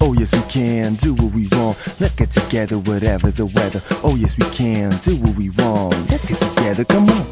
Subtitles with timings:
[0.00, 1.76] Oh yes we can do what we want.
[2.00, 3.80] Let's get together whatever the weather.
[4.04, 5.94] Oh yes we can do what we want.
[6.08, 7.26] Let's get together, come on.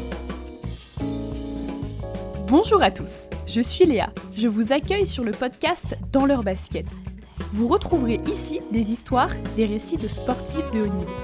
[2.47, 4.09] Bonjour à tous, je suis Léa.
[4.35, 6.85] Je vous accueille sur le podcast Dans leur basket.
[7.53, 11.15] Vous retrouverez ici des histoires, des récits de sportifs de haut niveau.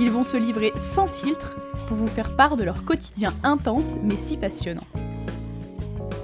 [0.00, 1.56] Ils vont se livrer sans filtre
[1.88, 4.86] pour vous faire part de leur quotidien intense mais si passionnant.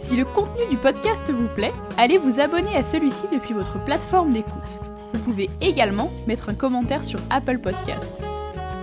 [0.05, 4.35] Si le contenu du podcast vous plaît, allez vous abonner à celui-ci depuis votre plateforme
[4.35, 4.79] d'écoute.
[5.15, 8.13] Vous pouvez également mettre un commentaire sur Apple Podcast.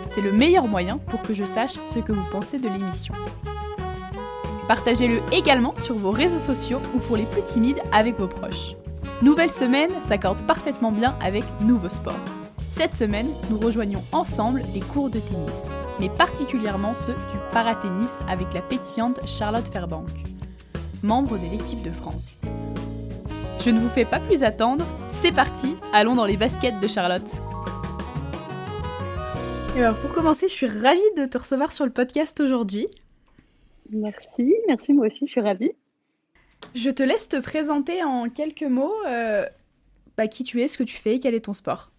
[0.08, 3.14] C'est le meilleur moyen pour que je sache ce que vous pensez de l'émission.
[4.68, 8.74] Partagez-le également sur vos réseaux sociaux ou pour les plus timides avec vos proches.
[9.22, 12.18] Nouvelle semaine s'accorde parfaitement bien avec Nouveau Sport.
[12.72, 15.70] Cette semaine, nous rejoignons ensemble les cours de tennis,
[16.00, 20.08] mais particulièrement ceux du paratennis avec la pétillante Charlotte Fairbank
[21.04, 22.38] membre de l'équipe de France.
[23.64, 27.30] Je ne vous fais pas plus attendre, c'est parti, allons dans les baskets de Charlotte.
[29.76, 32.88] alors pour commencer, je suis ravie de te recevoir sur le podcast aujourd'hui.
[33.92, 35.72] Merci, merci moi aussi, je suis ravie.
[36.76, 39.46] Je te laisse te présenter en quelques mots euh,
[40.18, 41.92] bah, qui tu es, ce que tu fais, quel est ton sport.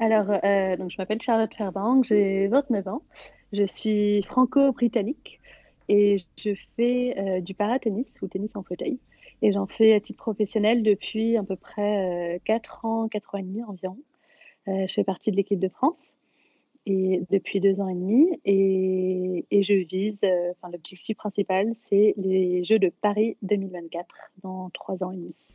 [0.00, 3.02] Alors, euh, donc je m'appelle Charlotte Fairbank, j'ai 29 ans,
[3.52, 5.40] je suis franco-britannique
[5.92, 8.98] et je fais euh, du paratennis ou tennis en fauteuil.
[9.42, 13.38] Et j'en fais à titre professionnel depuis à peu près 4 euh, ans, 4 ans
[13.38, 13.98] et demi environ.
[14.68, 16.12] Euh, je fais partie de l'équipe de France
[16.86, 22.64] et depuis deux ans et demi et, et je vise, enfin l'objectif principal, c'est les
[22.64, 24.06] Jeux de Paris 2024
[24.42, 25.54] dans trois ans et demi.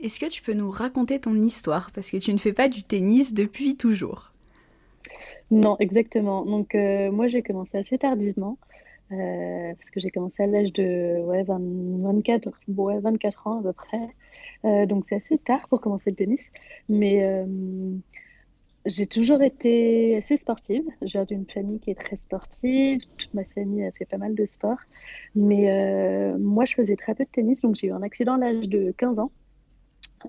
[0.00, 1.90] Est-ce que tu peux nous raconter ton histoire?
[1.92, 4.32] Parce que tu ne fais pas du tennis depuis toujours
[5.50, 6.44] Non, exactement.
[6.44, 8.58] Donc moi j'ai commencé assez tardivement.
[9.10, 13.72] Euh, parce que j'ai commencé à l'âge de ouais, 24, ouais, 24 ans à peu
[13.72, 14.08] près.
[14.64, 16.50] Euh, donc c'est assez tard pour commencer le tennis.
[16.88, 17.46] Mais euh,
[18.86, 20.84] j'ai toujours été assez sportive.
[21.02, 23.00] Je viens d'une famille qui est très sportive.
[23.16, 24.78] Toute ma famille a fait pas mal de sport.
[25.34, 27.60] Mais moi, je faisais très peu de tennis.
[27.62, 29.32] Donc j'ai eu un accident à l'âge de 15 ans.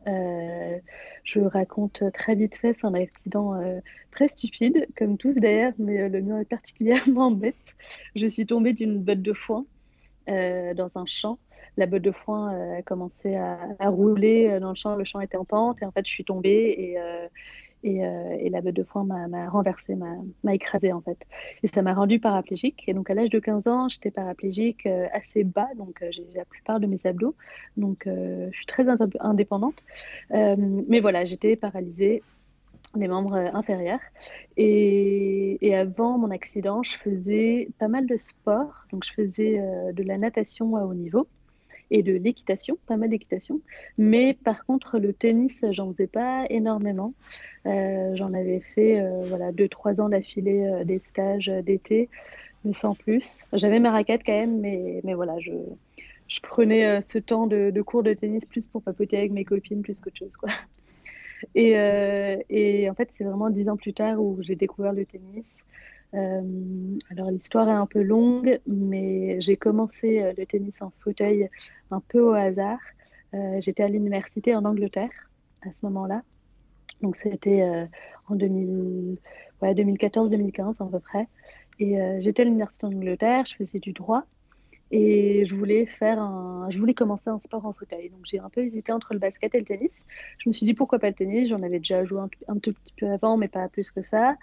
[0.08, 0.80] Euh,
[1.24, 3.80] je raconte très vite fait, c'est un accident euh,
[4.12, 7.76] très stupide, comme tous d'ailleurs, mais euh, le mien est particulièrement bête.
[8.16, 9.66] Je suis tombée d'une botte de foin
[10.28, 11.40] dans un champ.
[11.76, 15.38] La botte de foin a commencé à, à, rouler dans le champ, le champ était
[15.38, 16.98] en pente, et en fait je suis tombée et
[17.86, 21.26] euh, et, la botte de foin m'a renversé, m'a écrasé en fait.
[21.64, 22.84] Et ça m'a rendu paraplégique.
[22.88, 26.28] Et donc à l'âge de 15 ans, j'étais paraplégique euh, assez bas, donc euh, j'ai
[26.36, 27.36] la plupart de mes abdos.
[27.78, 28.86] Donc je suis très
[29.20, 29.84] indépendante.
[30.32, 32.24] mais voilà, j'étais paralysée
[32.96, 34.00] des membres inférieurs.
[34.58, 38.86] Et, et, avant mon accident, je faisais pas mal de sport.
[38.92, 39.62] Donc je faisais
[39.94, 41.28] de la natation à haut niveau
[41.92, 43.62] et de l'équitation, pas mal d'équitation.
[43.98, 47.14] Mais par contre, le tennis, j'en faisais pas énormément.
[47.66, 52.10] Euh, j'en avais fait euh, voilà, deux, trois ans d'affilée euh, des stages d'été,
[52.64, 53.44] mais sans plus.
[53.54, 55.52] J'avais ma raquette quand même, mais, mais voilà, je,
[56.28, 59.82] je prenais ce temps de, de, cours de tennis plus pour papoter avec mes copines
[59.82, 60.36] plus qu'autre chose.
[60.38, 60.50] Quoi.
[61.56, 61.72] Et,
[62.50, 65.64] et en fait, c'est vraiment dix ans plus tard où j'ai découvert le tennis.
[66.16, 71.50] Euh, alors l'histoire est un peu longue, mais j'ai commencé euh, le tennis en fauteuil
[71.92, 72.80] un peu au hasard.
[73.34, 75.30] Euh, j'étais à l'université en Angleterre
[75.62, 76.24] à ce moment-là.
[77.02, 77.88] Donc c'était
[78.28, 81.30] en 2014-2015 à peu près.
[81.80, 84.26] Et j'étais à l'université en Angleterre, je faisais du droit.
[84.92, 88.10] Et je voulais faire un, je voulais commencer un sport en fauteuil.
[88.10, 90.04] Donc j'ai un peu hésité entre le basket et le tennis.
[90.40, 91.50] Je me suis dit pourquoi pas le tennis?
[91.50, 94.36] J'en avais déjà joué un, tout petit peu avant, mais pas plus que ça.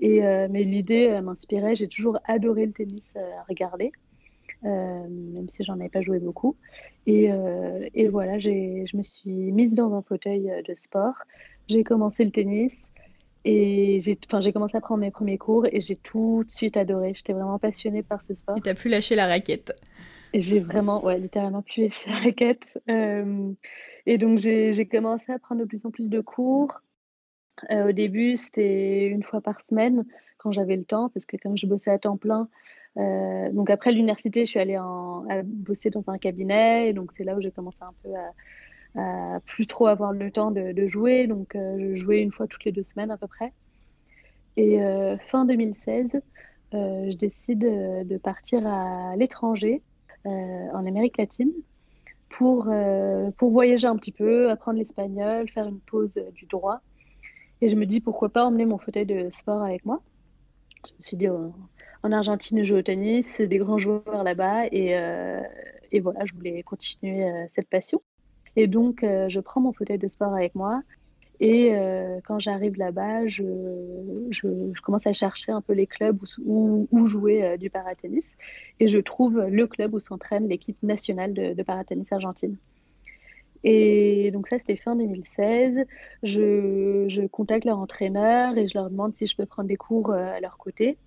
[0.00, 1.76] Et euh, mais l'idée euh, m'inspirait.
[1.76, 3.92] J'ai toujours adoré le tennis euh, à regarder,
[4.62, 6.56] même si j'en avais pas joué beaucoup.
[7.06, 7.30] Et,
[7.94, 11.14] et voilà, je me suis mise dans un fauteuil de sport.
[11.68, 12.82] J'ai commencé le tennis.
[13.44, 17.12] Et j'ai j'ai commencé à prendre mes premiers cours et j'ai tout de suite adoré.
[17.14, 18.56] J'étais vraiment passionnée par ce sport.
[18.56, 19.72] Et t'as pu lâcher la raquette.
[20.34, 22.80] J'ai vraiment, ouais, littéralement pu lâcher la raquette.
[22.88, 23.52] Euh,
[24.06, 26.80] et donc j'ai commencé à prendre de plus en plus de cours.
[27.70, 30.04] Euh, au début, c'était une fois par semaine
[30.38, 32.48] quand j'avais le temps, parce que comme je bossais à temps plein,
[32.96, 37.12] euh, donc après l'université, je suis allée en, à bosser dans un cabinet, et donc
[37.12, 38.32] c'est là où j'ai commencé un peu à,
[38.96, 41.26] à plus trop avoir le temps de, jouer.
[41.26, 43.52] Donc, euh, je jouais une fois toutes les deux semaines à peu près.
[44.56, 46.20] Et euh, fin 2016,
[46.74, 49.82] euh, je décide de partir à l'étranger,
[50.24, 51.52] en Amérique latine,
[52.28, 52.68] pour,
[53.38, 56.80] pour voyager un petit peu, apprendre l'espagnol, faire une pause du droit.
[57.62, 60.02] Et je me dis pourquoi pas emmener mon fauteuil de sport avec moi.
[60.86, 64.66] Je me suis dit, en Argentine, je joue au tennis, des grands joueurs là-bas.
[64.66, 64.90] Et,
[65.90, 68.02] et, voilà, je voulais continuer cette passion.
[68.56, 70.82] Et donc, je prends mon fauteuil de sport avec moi
[71.40, 73.42] et euh, quand j'arrive là-bas, je,
[74.82, 78.34] commence à chercher un peu les clubs où, jouer euh, du paratennis.
[78.78, 82.56] Et je trouve le club où s'entraîne l'équipe nationale de, de, paratennis argentine.
[83.64, 85.86] Et donc ça, c'était fin 2016.
[86.22, 90.36] Je, contacte leur entraîneur et je leur demande si je peux prendre des cours euh,
[90.36, 90.98] à leur côté.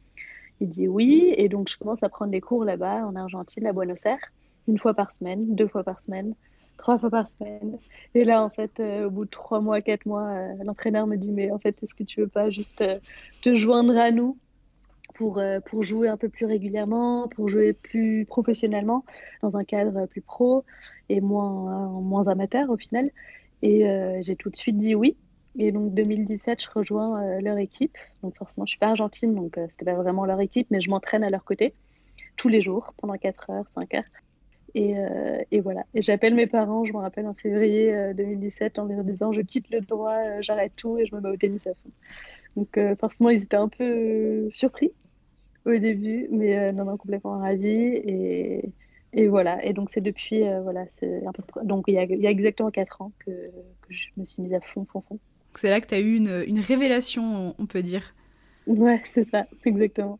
[0.61, 1.31] Il dit oui.
[1.37, 4.31] Et donc, je commence à prendre des cours là-bas en Argentine, à Buenos Aires,
[4.67, 6.33] une fois par semaine, deux fois par semaine
[6.77, 7.77] trois fois par semaine.
[8.15, 11.15] Et là, en fait, euh, au bout de trois mois, quatre mois, euh, l'entraîneur me
[11.15, 12.99] dit Mais en fait, est-ce que tu veux pas juste euh,
[13.41, 14.37] te joindre à nous
[15.15, 19.05] pour, pour jouer un peu plus régulièrement, pour jouer plus professionnellement,
[19.43, 20.63] dans un cadre plus pro
[21.07, 23.11] et moins, moins amateur au final?
[23.61, 23.85] Et
[24.21, 25.15] j'ai tout de suite dit oui.
[25.59, 27.95] Et donc 2017, je rejoins leur équipe.
[28.23, 31.23] Donc forcément, je suis pas argentine, donc c'était pas vraiment leur équipe, mais je m'entraîne
[31.23, 31.75] à leur côté
[32.35, 34.03] tous les jours pendant 4 heures, 5 heures.
[34.75, 35.83] Et, euh, et, voilà.
[35.93, 39.41] Et j'appelle mes parents, je me rappelle en février 2017, euh, en leur disant je
[39.41, 41.91] quitte le droit, euh, j'arrête tout et je me mets au tennis à fond.
[42.55, 44.91] Donc forcément, ils étaient un peu surpris
[45.65, 47.67] au début, mais non, non, complètement ravis.
[47.67, 48.69] Et,
[49.13, 49.63] et voilà.
[49.65, 52.29] Et donc c'est depuis, voilà, c'est un peu donc il y, a, il y a
[52.29, 55.19] exactement 4 ans que, que, je me suis mise à fond, fond, fond.
[55.55, 58.13] C'est là que tu as eu une, une révélation, on peut dire.
[58.67, 60.19] Ouais, c'est ça, exactement.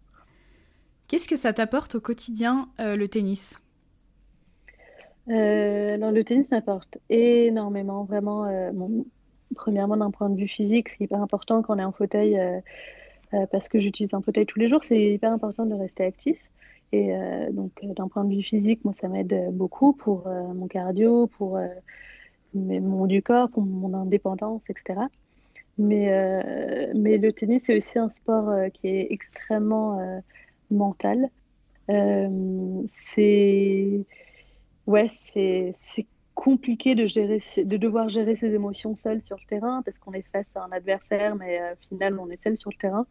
[1.07, 3.62] Qu'est-ce que ça t'apporte au quotidien, le tennis?
[5.29, 8.45] Euh, le tennis m'apporte énormément, vraiment.
[8.45, 8.71] Euh,
[9.55, 13.45] premièrement, d'un point de vue physique, c'est hyper important quand on est en fauteuil, euh,
[13.51, 16.37] parce que j'utilise un fauteuil tous les jours, c'est hyper important de rester actif.
[16.91, 17.11] Et
[17.51, 21.59] donc, d'un point de vue physique, moi, ça m'aide beaucoup pour mon cardio, pour
[22.53, 24.99] mon du corps, pour mon indépendance, etc.
[25.79, 30.21] Mais, mais le tennis, c'est aussi un sport qui est extrêmement
[30.69, 31.31] mental.
[31.87, 34.05] c'est
[34.87, 35.73] ouais, c'est
[36.35, 40.25] compliqué de, gérer, de devoir gérer ses émotions seul sur le terrain parce qu'on est
[40.31, 43.05] face à un adversaire, mais euh, finalement on est seul sur le terrain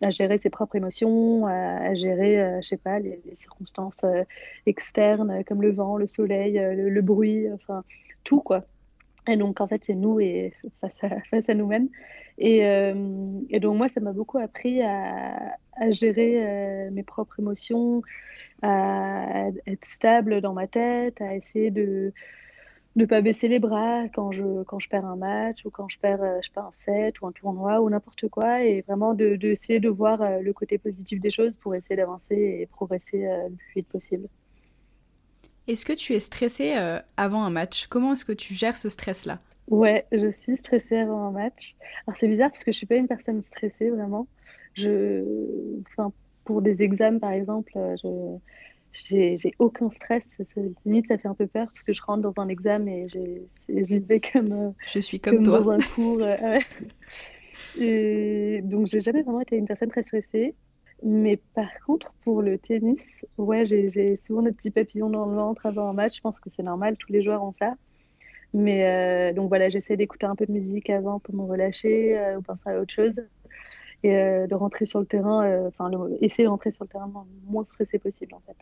[0.00, 4.24] à gérer ses propres émotions, à, gérer, euh, je sais pas, les, circonstances euh,
[4.66, 7.84] externes comme le vent, le soleil, le, bruit, enfin
[8.24, 8.64] tout quoi.
[9.28, 11.88] Et donc en fait c'est nous et face à, face à nous-mêmes.
[12.38, 12.58] Et,
[13.50, 18.02] et, donc moi ça m'a beaucoup appris à, à gérer mes propres émotions,
[18.62, 22.12] à être stable dans ma tête, à essayer de
[22.96, 25.98] ne pas baisser les bras quand je, quand je perds un match ou quand je
[25.98, 29.38] perds, euh, je perds un set ou un tournoi ou n'importe quoi et vraiment d'essayer
[29.38, 33.26] de, essayer de voir euh, le côté positif des choses pour essayer d'avancer et progresser
[33.26, 34.28] euh, le plus vite possible.
[35.68, 36.74] Est-ce que tu es stressée
[37.16, 37.86] avant un match?
[37.88, 39.38] Comment est-ce que tu gères ce stress-là?
[39.68, 41.76] Ouais, je suis stressée avant un match.
[42.06, 44.26] Alors c'est bizarre parce que je suis pas une personne stressée vraiment.
[44.74, 45.22] Je,
[45.92, 46.12] enfin,
[46.44, 48.36] pour des examens, par exemple, euh, je
[48.92, 50.42] j'ai aucun stress.
[50.84, 53.98] Limite, ça fait un peu peur parce que je rentre dans un examen et j'y
[54.00, 54.52] vais comme.
[54.52, 55.60] Euh, je suis comme, toi.
[55.60, 56.20] Dans un cours.
[56.20, 56.58] Euh,
[57.80, 60.54] et donc, j'ai jamais vraiment été une personne très stressée.
[61.04, 65.66] Mais par contre, pour le tennis, ouais, j'ai souvent des petits papillons dans le ventre
[65.66, 66.16] avant un match.
[66.16, 67.74] Je pense que c'est normal, tous les joueurs ont ça.
[68.54, 72.68] Mais donc voilà, j'essaie d'écouter un peu de musique avant pour me relâcher ou penser
[72.68, 73.14] à autre chose
[74.04, 75.90] et euh, de rentrer sur le terrain, euh, enfin
[76.20, 78.56] essayer de rentrer sur le terrain le moins stressé possible en fait.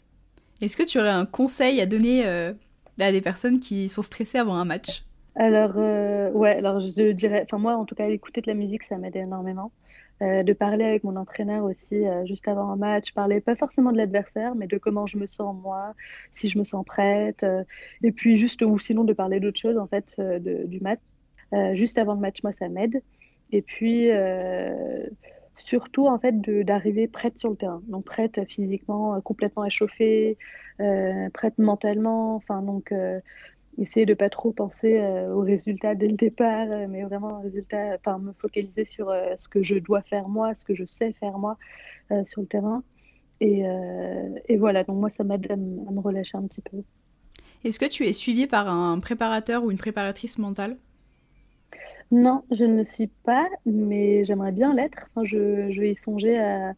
[0.62, 2.52] Est-ce que tu aurais un conseil à donner euh,
[2.98, 5.04] à des personnes qui sont stressées avant un match?
[5.36, 8.98] Alors ouais, alors je dirais, enfin moi en tout cas écouter de la musique ça
[8.98, 9.72] m'aide énormément.
[10.20, 14.54] De parler avec mon entraîneur aussi juste avant un match, parler pas forcément de l'adversaire,
[14.54, 15.94] mais de comment je me sens moi,
[16.32, 17.46] si je me sens prête,
[18.02, 21.00] et puis juste ou sinon de parler d'autre chose en fait du match.
[21.74, 23.00] juste avant le match, moi ça m'aide.
[23.52, 25.06] Et puis, euh,
[25.56, 27.82] surtout, en fait, d'arriver prête sur le terrain.
[27.88, 30.38] Donc, prête physiquement, euh, complètement échauffée,
[30.80, 32.36] euh, prête mentalement.
[32.36, 32.94] Enfin, donc,
[33.80, 35.00] essayer de pas trop penser
[35.34, 39.76] aux résultats dès le départ, mais vraiment résultat, enfin, me focaliser sur ce que je
[39.76, 41.56] dois faire moi, ce que je sais faire moi
[42.26, 42.82] sur le terrain.
[43.40, 43.62] Et,
[44.48, 46.82] et, voilà, donc moi, ça m'aide à, à, me relâcher un petit peu.
[47.64, 50.76] Est-ce que tu es suivie par un préparateur ou une préparatrice mentale?
[52.10, 55.08] Non, je ne le suis pas, mais j'aimerais bien l'être.
[55.10, 56.74] Enfin, je, je, vais y songer à,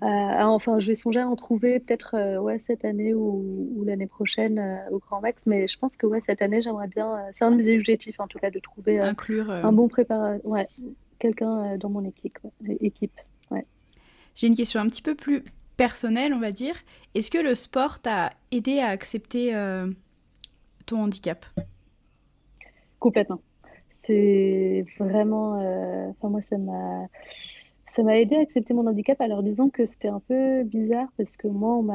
[0.00, 3.84] à, enfin, je vais songer à en trouver peut-être euh, ouais, cette année ou, ou
[3.84, 5.42] l'année prochaine euh, au Grand Max.
[5.46, 7.14] Mais je pense que ouais, cette année, j'aimerais bien.
[7.14, 10.44] Euh, c'est un de mes objectifs en tout cas de trouver Inclure, un bon préparateur,
[10.46, 10.68] ouais,
[11.18, 12.38] quelqu'un dans mon équipe.
[12.80, 13.16] équipe
[13.50, 13.66] ouais.
[14.34, 15.44] J'ai une question un petit peu plus
[15.76, 16.74] personnelle, on va dire.
[17.14, 19.52] Est-ce que le sport t'a aidé à accepter
[20.86, 21.46] ton handicap?
[22.98, 23.40] Complètement
[24.04, 25.60] c'est vraiment.
[25.60, 27.06] Euh, enfin, moi, ça m'a.
[27.94, 29.20] Ça m'a aidé à accepter mon handicap.
[29.20, 31.88] Alors, disons que c'était un peu bizarre parce que moi, on.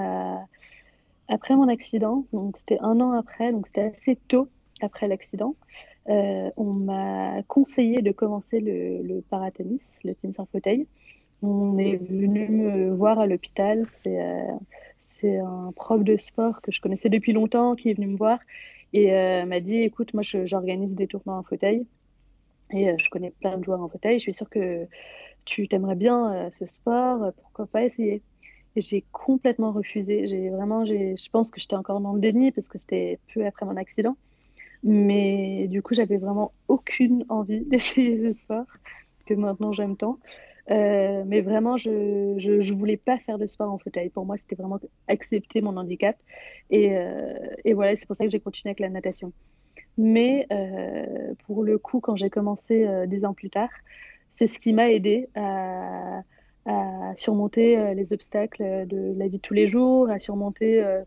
[1.27, 4.47] Après mon accident, donc c'était un an après, donc c'était assez tôt.
[4.81, 5.55] après l'accident,
[6.05, 10.85] on m'a conseillé de commencer le, le paratennis, le tennis en fauteuil.
[11.41, 13.85] On est venu me voir à l'hôpital.
[14.99, 18.37] C'est un prof de sport que je connaissais depuis longtemps qui est venu me voir
[18.93, 19.11] et
[19.45, 21.87] m'a dit écoute, moi j'organise des tournois en fauteuil
[22.71, 24.19] et je connais plein de joueurs en fauteuil.
[24.19, 24.87] Je suis sûre que
[25.47, 28.21] tu t'aimerais bien ce sport, pourquoi pas essayer?
[28.75, 30.27] J'ai complètement refusé.
[30.27, 33.65] J'ai vraiment, je pense que j'étais encore dans le déni parce que c'était peu après
[33.65, 34.15] mon accident.
[34.83, 38.65] Mais du coup, j'avais vraiment aucune envie d'essayer ce sport
[39.25, 40.19] que maintenant j'aime tant.
[40.69, 44.09] Euh, mais vraiment, je, ne voulais pas faire de sport en fauteuil.
[44.09, 46.17] Pour moi, c'était vraiment accepter mon handicap.
[46.69, 49.31] Et, euh, et voilà, c'est pour ça que j'ai continué avec la natation.
[49.97, 53.69] Mais euh, pour le coup, quand j'ai commencé dix ans plus tard,
[54.37, 56.21] c'est ce qui m'a aidé à,
[57.15, 61.01] surmonter euh, les obstacles de la vie de tous les jours, à surmonter euh,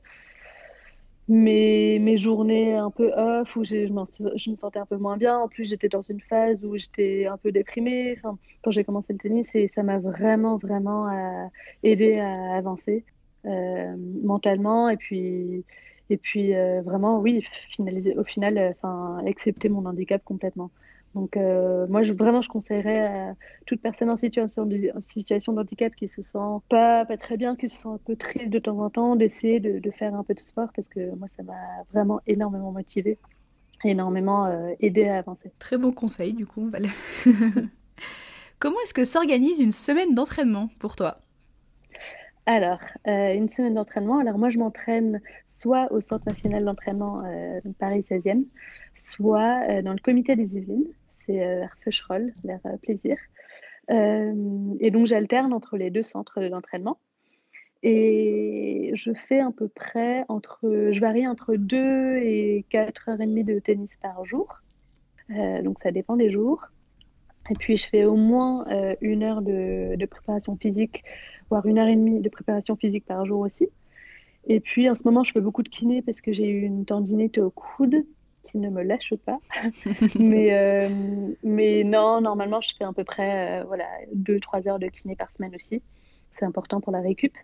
[1.29, 5.39] mes, mes, journées un peu off où je, je, me sentais un peu moins bien.
[5.39, 9.13] En plus, j'étais dans une phase où j'étais un peu déprimée enfin, quand j'ai commencé
[9.13, 11.47] le tennis et ça m'a vraiment, vraiment euh,
[11.83, 13.05] aidé à avancer
[13.45, 15.65] mentalement et puis,
[16.09, 16.53] et puis
[16.85, 20.71] vraiment, oui, finaliser, au final, enfin, accepter mon handicap complètement.
[21.15, 23.35] Donc, euh, moi, je, vraiment, je conseillerais à
[23.67, 26.39] toute personne en situation, de, situation d'handicap qui se sent
[26.69, 29.59] pas, pas très bien, qui se sent un peu triste de temps en temps, d'essayer
[29.59, 33.19] de, de, faire un peu de sport parce que moi, ça m'a vraiment énormément motivée,
[33.85, 35.51] énormément euh, aidé à avancer.
[35.59, 36.71] Très bon conseil, du coup.
[38.61, 41.19] Comment est-ce que s'organise une semaine d'entraînement pour toi?
[42.47, 44.19] Alors, euh, une semaine d'entraînement.
[44.19, 48.45] Alors, moi, je m'entraîne soit au Centre national d'entraînement euh, Paris 16e,
[48.97, 50.87] soit euh, dans le comité des Yvelines,
[51.31, 53.17] c'est vers Feucherolles, vers Plaisir.
[53.89, 56.99] et donc, j'alterne entre les deux centres d'entraînement.
[57.83, 63.27] Et je fais à peu près entre, je varie entre 2 et 4 heures et
[63.27, 64.61] demie de tennis par jour.
[65.29, 66.67] donc, ça dépend des jours.
[67.51, 68.67] Et puis, je fais au moins
[69.01, 71.03] une heure de, de préparation physique
[71.51, 73.69] voire une heure et demie de préparation physique par jour aussi.
[74.47, 76.87] Et puis en ce moment, je fais beaucoup de kiné parce que j'ai eu une
[76.87, 78.07] tendinite au coude
[78.43, 79.39] qui ne me lâche pas.
[80.19, 80.89] mais, euh,
[81.43, 85.31] mais non, normalement, je fais à peu près euh, voilà, 2-3 heures de kiné par
[85.33, 85.83] semaine aussi.
[86.31, 87.35] C'est important pour la récup.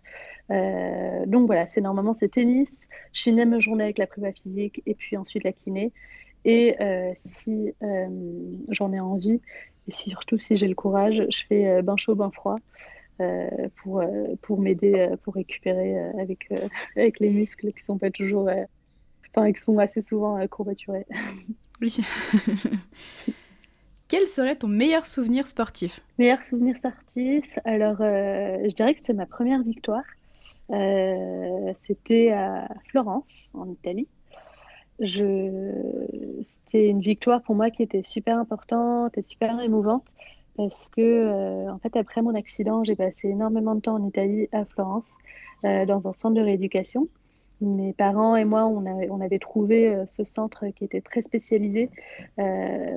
[0.49, 2.87] Euh, donc voilà, c'est normalement c'est tennis.
[3.11, 5.91] Je finis ma journée avec la prépa physique et puis ensuite la kiné.
[6.45, 6.77] Et
[7.15, 7.73] si
[8.69, 9.41] j'en ai envie,
[9.89, 12.57] et surtout si j'ai le courage, je fais bain chaud, bain froid.
[13.19, 16.49] Euh, pour, euh, pour m'aider euh, pour récupérer avec,
[16.95, 18.47] avec les muscles qui sont pas toujours,
[19.35, 21.05] enfin, qui sont assez souvent courbaturés.
[21.79, 21.95] Oui.
[24.07, 25.99] Quel serait ton meilleur souvenir sportif?
[26.17, 30.01] Meilleur souvenir sportif Alors, je dirais que c'est ma première victoire.
[31.75, 34.07] C'était à Florence, en Italie.
[34.99, 35.71] Je...
[36.41, 40.03] C'était une victoire pour moi qui était super importante et super émouvante
[40.57, 44.49] parce que euh, en fait après mon accident j'ai passé énormément de temps en Italie
[44.51, 45.07] à Florence
[45.63, 47.07] euh, dans un centre de rééducation
[47.61, 51.89] mes parents et moi on avait, trouvé euh, ce centre qui était très spécialisé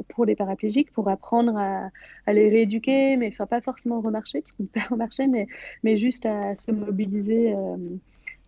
[0.08, 1.90] pour les paraplégiques pour apprendre à,
[2.32, 6.70] les rééduquer mais enfin pas forcément remarcher parce qu'on peut remarcher mais, juste à se
[6.70, 7.54] mobiliser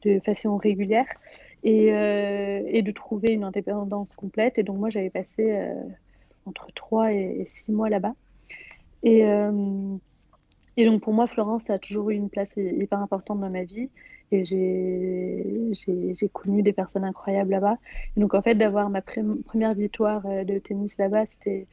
[0.04, 1.06] de façon régulière
[1.62, 1.90] et,
[2.82, 4.58] de trouver une indépendance complète.
[4.58, 5.72] Et donc moi j'avais passé
[6.46, 8.14] entre 3 et 6 mois là-bas.
[9.02, 9.96] Et, euh,
[10.76, 13.90] et donc pour moi, Florence a toujours eu une place hyper importante dans ma vie.
[14.30, 17.76] Et j'ai connu des personnes incroyables là-bas.
[18.16, 21.66] Donc en fait, d'avoir ma première victoire euh, de tennis là-bas, c'était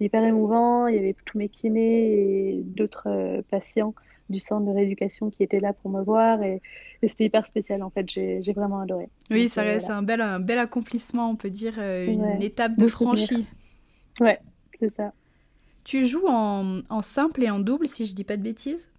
[0.00, 0.86] hyper émouvant.
[0.86, 3.94] Il y avait tous mes kinés et d'autres euh, patients
[4.30, 6.42] du centre de rééducation qui étaient là pour me voir.
[6.42, 6.62] Et,
[7.06, 8.08] c'était hyper spécial en fait.
[8.08, 9.08] J'ai vraiment adoré.
[9.30, 13.46] Oui, ça c'est un bel, un bel accomplissement, on peut dire, une étape de franchie.
[14.18, 14.40] Ouais,
[14.80, 15.12] c'est ça.
[15.86, 18.90] Tu joues en, simple et en double, si je dis pas de bêtises?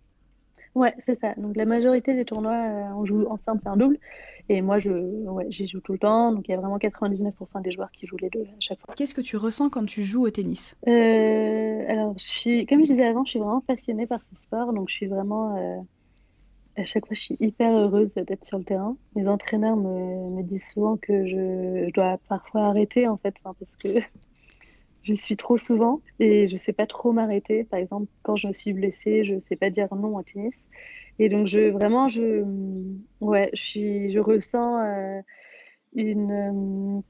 [0.73, 1.33] Ouais, c'est ça.
[1.35, 3.97] Donc la majorité des tournois, euh, on joue en simple et en double.
[4.47, 6.31] Et moi, je, ouais, j'y joue tout le temps.
[6.31, 8.95] Donc il y a vraiment 99% des joueurs qui jouent les deux à chaque fois.
[8.95, 10.77] Qu'est-ce que tu ressens quand tu joues au tennis?
[10.87, 14.71] Euh, Alors, je suis, comme je disais avant, je suis vraiment passionnée par ce sport.
[14.71, 15.57] Donc je suis vraiment.
[15.57, 15.81] Euh,
[16.77, 18.95] à chaque fois, je suis hyper heureuse d'être sur le terrain.
[19.17, 23.75] Mes entraîneurs me, me disent souvent que je, je, dois parfois arrêter, en fait, parce
[23.75, 23.99] que
[25.07, 27.63] je suis trop souvent et je sais pas trop m'arrêter.
[27.63, 30.65] Par exemple, quand je me suis blessée, je sais pas dire non au tennis.
[31.19, 32.43] Et donc, je, vraiment, je,
[33.21, 35.21] ouais, je, suis, je ressens euh,
[35.95, 37.01] une, euh,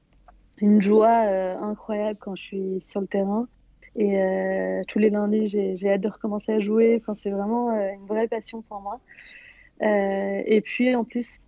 [0.60, 3.48] une joie euh, incroyable quand je suis sur le terrain.
[3.96, 4.16] Et
[4.86, 7.00] tous les lundis, j'ai hâte de recommencer à jouer.
[7.00, 9.00] Enfin, c'est vraiment une vraie passion pour moi.
[9.80, 11.40] Et puis en plus,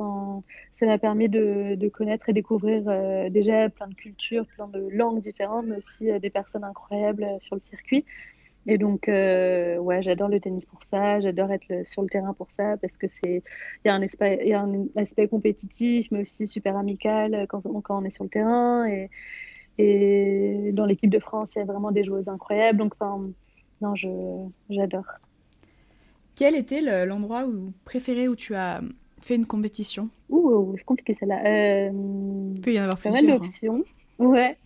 [0.72, 2.82] ça m'a permis de, connaître et découvrir
[3.30, 7.60] déjà plein de cultures, plein de langues différentes, mais aussi des personnes incroyables sur le
[7.60, 8.04] circuit.
[8.66, 12.50] Et donc, euh, ouais, j'adore le tennis pour ça, j'adore être sur le terrain pour
[12.50, 13.42] ça, parce que c'est,
[13.84, 18.30] il y a un aspect, compétitif, mais aussi super amical quand, on est sur le
[18.30, 18.86] terrain.
[18.86, 19.10] Et,
[19.78, 22.78] et dans l'équipe de France, il y a vraiment des joueuses incroyables.
[22.78, 22.94] Donc,
[23.80, 23.94] non,
[24.68, 25.06] j'adore.
[26.40, 28.80] Quel était l'endroit où, préféré où tu as
[29.20, 30.08] fait une compétition?
[30.30, 31.42] Ouh, c'est compliqué celle-là.
[31.44, 31.90] Euh,
[32.54, 33.20] il peut y en avoir plusieurs.
[33.20, 33.36] Pas mal hein.
[33.36, 33.84] d'options.
[34.18, 34.56] Ouais.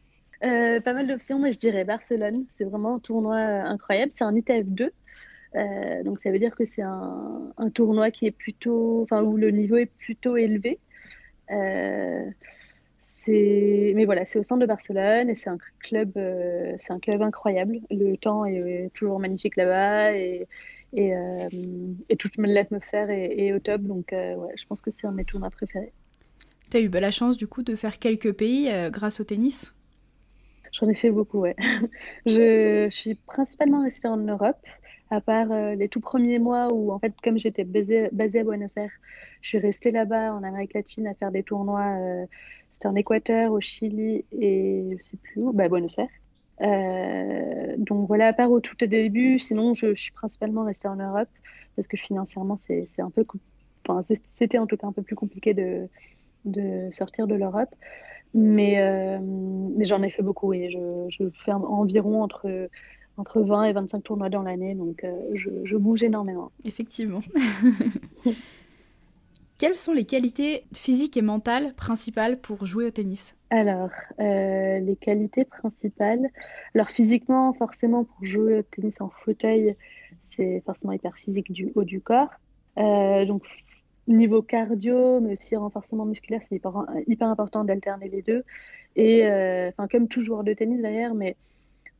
[0.45, 2.45] Euh, pas mal d'options, mais je dirais Barcelone.
[2.49, 4.13] C'est vraiment un tournoi euh, incroyable.
[4.15, 4.93] C'est un ITF 2.
[5.57, 9.51] Euh, donc ça veut dire que c'est un, tournoi qui est plutôt, enfin où le
[9.51, 10.79] niveau est plutôt élevé.
[13.03, 16.13] c'est, mais voilà, c'est au centre de Barcelone et c'est un club,
[16.79, 17.81] c'est un club incroyable.
[17.91, 20.47] Le temps est, toujours magnifique là-bas et,
[20.95, 21.13] et,
[22.09, 23.83] et toute l'atmosphère est, au top.
[23.83, 25.93] Donc ouais, je pense que c'est un de mes tournois préférés.
[26.71, 29.75] Tu as eu la chance du coup de faire quelques pays grâce au tennis?
[30.75, 31.55] J'en ai fait beaucoup, ouais.
[32.27, 34.59] je, suis principalement restée en Europe,
[35.11, 38.45] à part euh, les tout premiers mois où, en fait, comme j'étais basée, basée, à
[38.45, 38.91] Buenos Aires,
[39.41, 41.97] je suis restée là-bas en Amérique latine à faire des tournois.
[42.01, 42.27] Euh,
[42.71, 46.09] c'était en Équateur, au Chili et je sais plus où, bah, Buenos Aires.
[46.61, 51.29] Euh, donc voilà, à part au tout début, sinon je, suis principalement restée en Europe
[51.77, 53.25] parce que financièrement c'est un peu,
[53.87, 55.89] enfin, c'était en tout cas un peu plus compliqué de,
[56.45, 57.75] de sortir de l'Europe.
[58.37, 62.69] Mais, euh, mais j'en ai fait beaucoup et je, je, fais environ entre,
[63.17, 66.51] entre 20 et 25 tournois dans l'année, donc euh, je, je, bouge énormément.
[66.65, 67.21] Effectivement.
[69.59, 73.37] Quelles sont les qualités physiques et mentales principales pour jouer au tennis?
[73.51, 76.29] Alors, euh, les qualités principales.
[76.75, 79.77] Alors, physiquement, forcément, pour jouer au tennis en fauteuil,
[80.23, 82.31] c'est forcément hyper physique du haut du corps.
[82.77, 83.43] donc,
[84.07, 88.45] niveau cardio, mais aussi renforcement musculaire, c'est hyper, hyper, important d'alterner les deux.
[88.97, 91.37] Et euh, enfin, comme tout joueur de tennis d'ailleurs, mais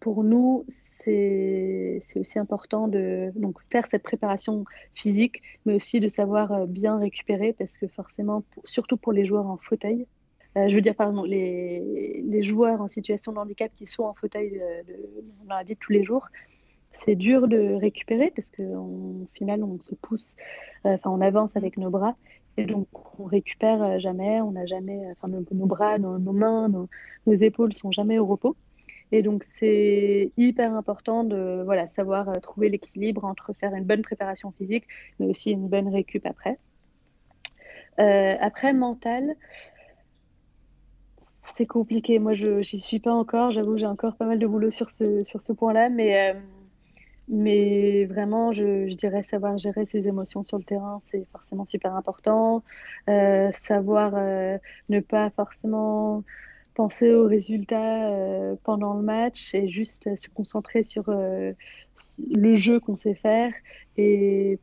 [0.05, 6.53] pour nous, c'est aussi important de donc, faire cette préparation physique, mais aussi de savoir
[6.53, 10.07] euh, bien récupérer, parce que forcément, surtout pour les joueurs en fauteuil,
[10.57, 14.63] euh, je veux dire, pardon, les, joueurs en situation de handicap qui sont en fauteuil
[15.47, 16.29] dans la vie de tous les jours,
[17.05, 20.35] c'est dur de récupérer parce qu'au final, on se pousse,
[20.87, 22.17] euh, enfin, on avance avec nos bras
[22.57, 22.87] et donc
[23.19, 27.91] on récupère euh, jamais, on n'a jamais, enfin, nos, bras, nos, mains, nos, épaules sont
[27.91, 28.57] jamais au repos.
[29.15, 34.03] Et donc, c'est hyper important de voilà, savoir euh, trouver l'équilibre entre faire une bonne
[34.03, 34.85] préparation physique,
[35.21, 36.59] mais aussi une bonne récup après.
[37.97, 39.37] après, mental,
[41.51, 42.19] c'est compliqué.
[42.19, 43.53] Moi, je n'y suis pas encore.
[43.53, 46.35] J'avoue, j'ai encore pas mal de boulot sur ce, sur ce point-là, mais
[47.29, 51.95] mais vraiment, je, je, dirais savoir gérer ses émotions sur le terrain, c'est forcément super
[51.97, 52.63] important.
[53.09, 54.59] Euh, savoir euh,
[54.91, 56.23] ne pas forcément
[56.75, 61.53] penser aux résultats euh, pendant le match et juste se concentrer sur euh,
[62.35, 63.53] le jeu qu'on sait faire
[63.97, 64.59] et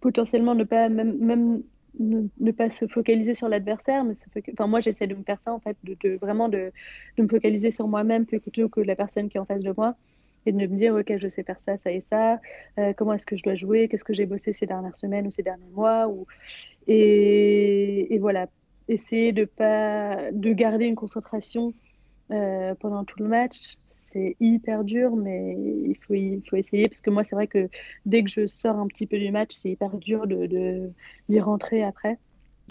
[0.00, 1.62] potentiellement ne pas même, même
[1.98, 4.14] ne, pas se focaliser sur l'adversaire, mais
[4.52, 6.72] enfin moi j'essaie de me faire ça en fait, de, vraiment de,
[7.18, 9.96] me focaliser sur moi-même plutôt que la personne qui est en face de moi
[10.46, 12.38] et de me dire, OK, je sais faire ça, ça et ça,
[12.78, 15.30] euh, comment est-ce que je dois jouer, qu'est-ce que j'ai bossé ces dernières semaines ou
[15.30, 16.06] ces derniers mois.
[16.06, 16.26] Ou...
[16.86, 18.46] Et voilà,
[18.88, 21.72] essayer de, pas, de garder une concentration
[22.30, 27.00] euh, pendant tout le match, c'est hyper dur, mais il faut, il faut essayer parce
[27.00, 27.68] que moi, c'est vrai que
[28.06, 30.90] dès que je sors un petit peu du match, c'est hyper dur d'y de,
[31.28, 32.18] d'y rentrer après.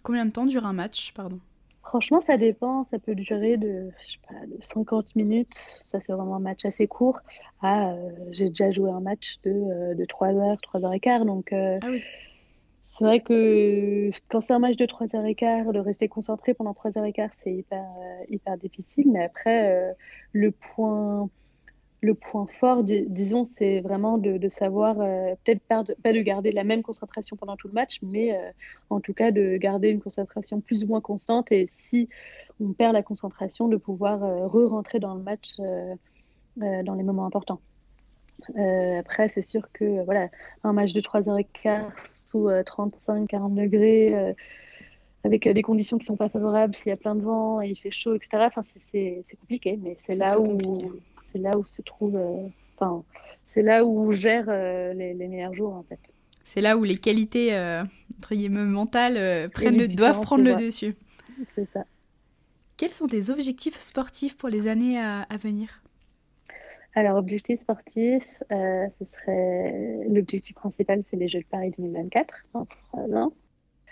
[0.04, 1.40] Combien de temps dure un match, pardon?
[1.84, 2.86] Franchement, ça dépend.
[2.86, 5.82] Ça peut durer de, je sais pas, de 50 minutes.
[5.86, 7.20] Ça, c'est vraiment un match assez court.
[7.62, 11.00] Ah, euh, j'ai déjà joué un match de, euh, de 3 heures, 3 heures et
[11.00, 11.26] quart.
[11.26, 12.02] Donc, euh, ah oui.
[12.84, 16.54] C'est vrai que quand c'est un match de 3 heures et quart, de rester concentré
[16.54, 17.86] pendant 3 heures et quart, c'est hyper,
[18.30, 19.10] hyper difficile.
[19.12, 19.96] Mais après,
[20.34, 21.30] le point
[22.04, 26.84] le point fort, disons, c'est vraiment de, savoir, euh, peut-être pas, de garder la même
[26.84, 28.52] concentration pendant tout le match, mais euh,
[28.90, 31.54] en tout cas de garder une concentration plus ou moins constante.
[31.54, 32.10] Et si
[32.60, 35.58] on perd la concentration, de pouvoir euh, re-rentrer dans le match
[36.58, 37.62] dans les moments importants.
[39.00, 40.30] Après, c'est sûr que voilà,
[40.64, 44.36] un match de 3h15 sous 35-40 degrés,
[45.24, 47.70] avec des conditions qui ne sont pas favorables, s'il y a plein de vent et
[47.70, 48.44] il fait chaud, etc.
[48.48, 50.58] Enfin, c'est compliqué, mais c'est là où
[51.34, 53.04] c'est là où se trouve, euh, enfin,
[53.44, 56.00] c'est là où on gère euh, les, meilleurs jours en fait.
[56.44, 57.84] C'est là où les qualités euh,
[58.18, 60.96] entre guillemets mentales prennent le, doivent prendre le dessus.
[61.56, 61.86] C'est ça.
[62.78, 65.82] Quels sont tes objectifs sportifs pour les années à, venir?
[66.96, 72.66] Alors, objectif sportif, euh, ce serait l'objectif principal, c'est les Jeux de Paris 2024, en
[72.66, 73.34] trois ans.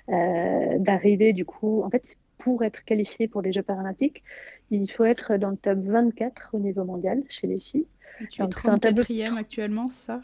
[0.09, 4.23] Euh, d'arriver du coup, en fait, pour être qualifié pour les Jeux paralympiques,
[4.69, 7.87] il faut être dans le top 24 au niveau mondial chez les filles.
[8.21, 10.21] Et tu es 34e actuellement, ça?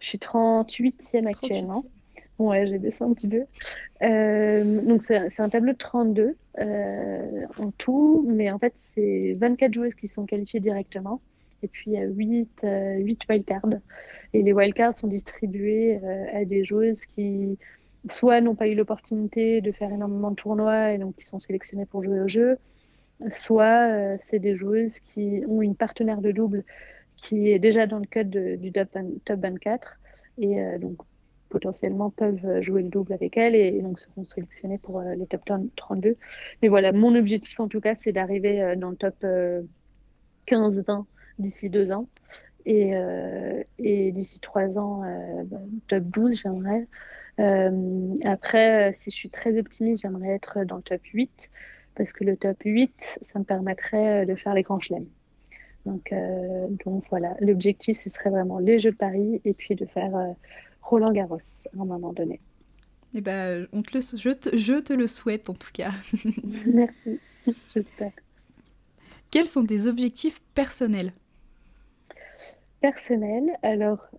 [0.00, 1.84] Je suis 38e actuellement.
[2.38, 3.44] Ouais, j'ai baissé un petit peu.
[4.02, 9.72] Euh, donc, c'est un tableau de 32 euh, en tout, mais en fait, c'est 24
[9.72, 11.20] joueuses qui sont qualifiées directement.
[11.62, 12.66] Et puis, il y a 8,
[12.98, 13.80] 8 wildcards.
[14.34, 16.00] Et les wildcards sont distribués
[16.32, 17.58] à des joueuses qui,
[18.10, 21.86] soit n'ont pas eu l'opportunité de faire énormément de tournois et donc qui sont sélectionnées
[21.86, 22.58] pour jouer au jeu,
[23.30, 26.64] soit euh, c'est des joueuses qui ont une partenaire de double
[27.16, 28.88] qui est déjà dans le cadre du top,
[29.28, 29.98] 24
[30.38, 30.96] et euh, donc
[31.48, 35.42] potentiellement peuvent jouer le double avec elle et, donc seront sélectionnées pour euh, les top
[35.76, 36.16] 32.
[36.62, 39.14] Mais voilà, mon objectif en tout cas, c'est d'arriver dans le top
[40.48, 41.04] 15-20
[41.38, 42.08] d'ici deux ans.
[42.64, 42.92] Et,
[43.78, 45.02] et d'ici trois ans,
[45.46, 46.86] bah, top 12, j'aimerais.
[47.40, 51.50] Euh, après, euh, si je suis très optimiste, j'aimerais être dans le top 8
[51.94, 55.08] parce que le top 8, ça me permettrait euh, de faire les grands chelems.
[55.84, 56.14] Donc,
[56.84, 60.12] donc voilà, l'objectif, ce serait vraiment les Jeux de Paris et puis de faire
[60.80, 62.38] Roland Garros à un moment donné.
[63.14, 65.90] Eh ben, on te le, je, te, je te le souhaite en tout cas.
[66.66, 67.18] Merci,
[67.74, 68.12] j'espère.
[69.32, 71.12] Quels sont tes objectifs personnels?
[72.82, 74.10] Personnels, alors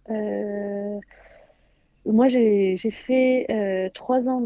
[2.05, 4.45] moi, j'ai fait euh, trois ans,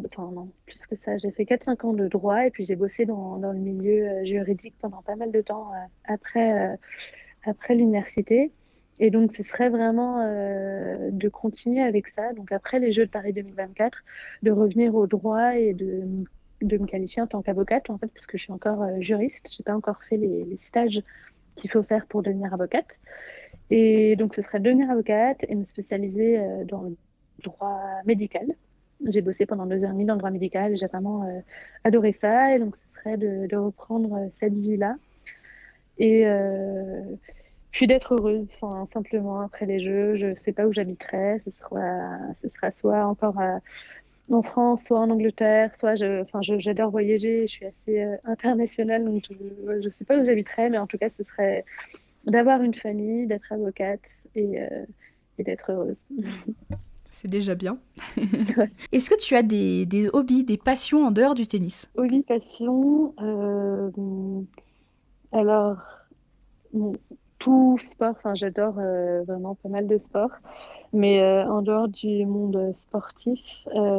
[0.67, 3.53] plus que ça, j'ai fait 4-5 ans de droit et puis j'ai bossé dans, le
[3.53, 6.75] milieu euh, juridique pendant pas mal de temps euh,
[7.45, 8.51] après, l'université.
[8.99, 12.33] Et donc, ce serait vraiment de continuer avec ça.
[12.33, 14.03] Donc, après les Jeux de Paris 2024,
[14.41, 16.03] de revenir au droit et de,
[16.61, 19.49] me qualifier en tant qu'avocate, en fait, parce que je suis encore juriste.
[19.51, 21.03] Je n'ai pas encore fait les stages
[21.55, 22.99] qu'il faut faire pour devenir avocate.
[23.69, 26.95] Et donc, ce serait devenir avocate et me spécialiser dans le
[27.43, 28.47] droit médical.
[29.05, 31.39] J'ai bossé pendant deux heures et demie dans le droit médical et j'ai vraiment euh,
[31.83, 32.55] adoré ça.
[32.55, 34.95] Et donc, ce serait de, reprendre euh, cette vie-là.
[35.99, 37.03] Et euh,
[37.71, 40.15] puis d'être heureuse, enfin, simplement après les Jeux.
[40.15, 41.39] Je ne sais pas où j'habiterai.
[41.43, 43.39] Ce sera, ce sera soit encore
[44.31, 47.47] en France, soit en Angleterre, soit enfin, j'adore voyager.
[47.47, 51.09] Je suis assez internationale, donc je ne sais pas où j'habiterai, mais en tout cas,
[51.09, 51.65] ce serait
[52.27, 54.59] d'avoir une famille, d'être avocate et,
[55.39, 56.01] et d'être heureuse.
[57.09, 57.79] C'est déjà bien.
[58.91, 61.89] Est-ce que tu as des, des, hobbies, des passions en dehors du tennis?
[61.95, 63.13] Hobby, passion.
[63.21, 63.89] Euh,
[65.31, 65.77] alors,
[67.39, 70.31] tout sport, enfin, j'adore euh, vraiment pas mal de sports.
[70.93, 73.39] Mais euh, en dehors du monde sportif,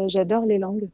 [0.06, 0.88] j'adore les langues.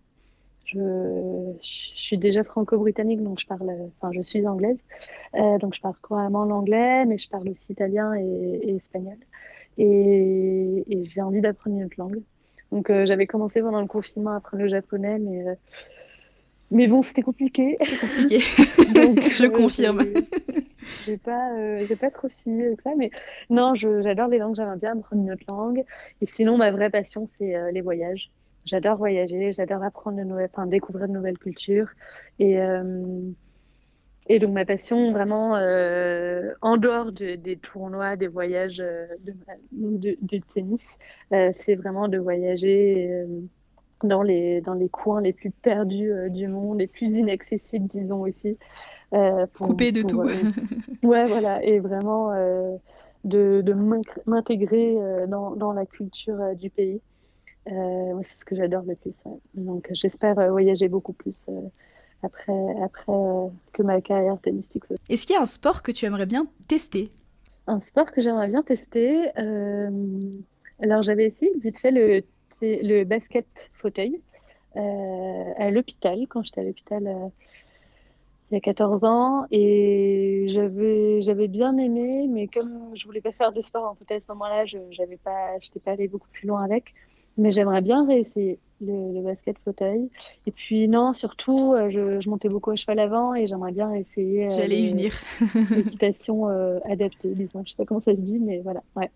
[0.75, 4.83] Je, je, suis déjà franco-britannique, donc je parle, enfin, je suis anglaise,
[5.61, 9.17] donc je parle couramment l'anglais, mais je parle aussi italien et, et espagnol
[9.79, 12.23] et, j'ai envie d'apprendre une autre langue.
[12.73, 15.55] Donc euh, j'avais commencé pendant le confinement à apprendre le japonais, mais euh,
[16.71, 17.77] mais bon, c'était compliqué.
[17.83, 18.39] C'est compliqué.
[18.95, 20.03] Donc, je euh, confirme.
[21.05, 23.11] J'ai pas, j'ai pas trop suivi avec ça, mais
[23.49, 25.85] non, j'adore les langues, j'aimerais bien apprendre une autre langue.
[26.21, 28.31] Et sinon, ma vraie passion, c'est les voyages.
[28.65, 31.89] J'adore voyager, j'adore apprendre de nouvelles, enfin découvrir de nouvelles cultures.
[32.39, 32.59] Et
[34.27, 39.07] et donc ma passion vraiment euh, en dehors des tournois, des voyages euh,
[39.73, 40.99] de, de, tennis,
[41.33, 43.27] euh, c'est vraiment de voyager
[44.03, 48.57] dans les dans les coins les plus perdus du monde, les plus inaccessibles disons aussi.
[49.53, 50.23] Pour, Couper de tout.
[51.05, 52.33] ouais voilà et vraiment
[53.25, 53.73] de, de
[54.27, 54.97] m'intégrer
[55.29, 57.01] dans, dans, la culture du pays.
[57.67, 59.17] C'est ce que j'adore le plus.
[59.55, 61.49] Donc j'espère voyager beaucoup plus
[62.25, 64.85] après, après euh, que ma carrière tennistique.
[65.09, 67.11] Est-ce qu'il y a un sport que tu aimerais bien tester?
[67.67, 69.31] Un sport que j'aimerais bien tester.
[69.39, 69.91] Euh,
[70.83, 72.23] alors j'avais essayé vite fait le,
[72.61, 74.21] le basket fauteuil
[74.77, 77.31] euh, à l'hôpital, quand j'étais à l'hôpital
[78.51, 79.47] il y a 14 ans.
[79.51, 84.19] Et j'avais, j'avais bien aimé, mais comme je voulais pas faire de sport en fauteuil
[84.19, 86.95] à ce moment-là, je n'étais pas, pas allée beaucoup plus loin avec.
[87.37, 90.09] Mais j'aimerais bien réessayer le, basket fauteuil.
[90.47, 94.47] Et puis non, surtout, euh, je, montais beaucoup à cheval avant et j'aimerais bien essayer.
[94.47, 95.13] Euh, J'allais y venir.
[95.71, 97.63] L'équitation euh, adaptée, disons.
[97.65, 98.83] Je sais pas comment ça se dit, mais voilà.
[98.97, 99.11] Ouais.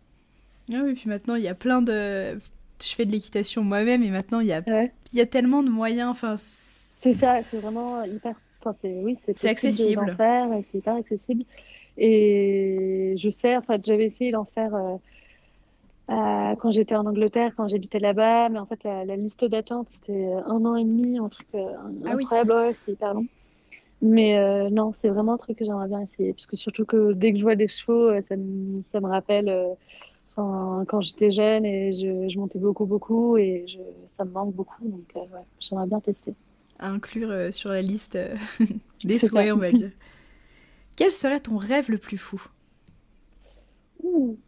[0.72, 2.38] Ah oui, puis maintenant il y a plein de.
[2.81, 5.70] Je fais de l'équitation moi-même et maintenant il y a, il y a tellement de
[5.70, 6.11] moyens.
[6.11, 8.35] Enfin, c'est ça, c'est vraiment hyper.
[8.61, 10.16] Enfin, oui, c'est accessible.
[10.64, 11.44] C'est hyper accessible.
[11.96, 14.96] Et je sais, en fait, j'avais essayé d'en faire euh,
[16.08, 18.48] quand j'étais en Angleterre, quand j'habitais là-bas.
[18.48, 21.66] Mais en fait, la, liste d'attente, c'était un an et demi, un truc euh,
[22.06, 22.74] ah incroyable.
[22.74, 23.26] c'était hyper long.
[24.00, 26.32] Mais euh, non, c'est vraiment un truc que j'aimerais bien essayer.
[26.32, 29.08] Parce que surtout que dès que je vois des chevaux, euh, ça me, ça me
[29.08, 29.74] rappelle euh,
[30.36, 33.78] quand j'étais jeune et je, je montais beaucoup, beaucoup et je,
[34.16, 34.86] ça me manque beaucoup.
[34.86, 36.34] Donc euh, ouais, j'aimerais bien tester.
[36.78, 38.36] À inclure euh, sur la liste euh,
[39.04, 39.54] des souhaits, ça.
[39.54, 39.90] on va dire.
[40.96, 42.40] Quel serait ton rêve le plus fou?
[44.02, 44.38] Ouh.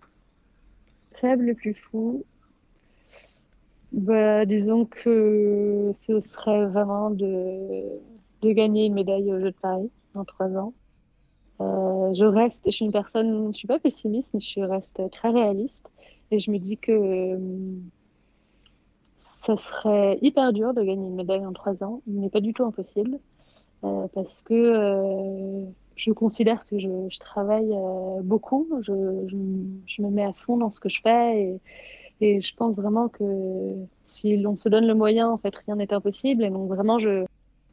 [1.23, 2.25] Le plus fou.
[3.93, 7.83] Bah, disons que ce serait vraiment de,
[8.43, 10.73] de gagner une médaille aux Jeux de Paris dans trois ans.
[11.61, 15.31] Euh, je reste, je suis une personne, je suis pas pessimiste, mais je reste très
[15.31, 15.93] réaliste.
[16.31, 17.39] Et je me dis que euh,
[19.19, 22.65] ça serait hyper dur de gagner une médaille en trois ans, mais pas du tout
[22.65, 23.19] impossible.
[23.85, 25.65] Euh, parce que euh,
[26.01, 28.93] je considère que je, je travaille euh, beaucoup, je,
[29.29, 29.37] je,
[29.87, 31.61] je me mets à fond dans ce que je fais et,
[32.23, 33.25] et je pense vraiment que
[34.05, 36.45] si l'on se donne le moyen, en fait, rien n'est impossible.
[36.45, 37.25] Et donc vraiment, je,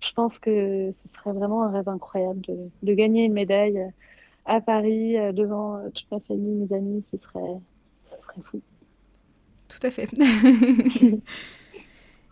[0.02, 3.82] je pense que ce serait vraiment un rêve incroyable de, de gagner une médaille
[4.46, 7.60] à Paris euh, devant toute ma famille, mes amis, ce serait,
[8.12, 8.62] ce serait fou.
[9.70, 10.10] Tout à fait.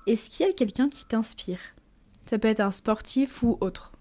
[0.08, 1.60] Est-ce qu'il y a quelqu'un qui t'inspire?
[2.26, 3.95] Ça peut être un sportif ou autre.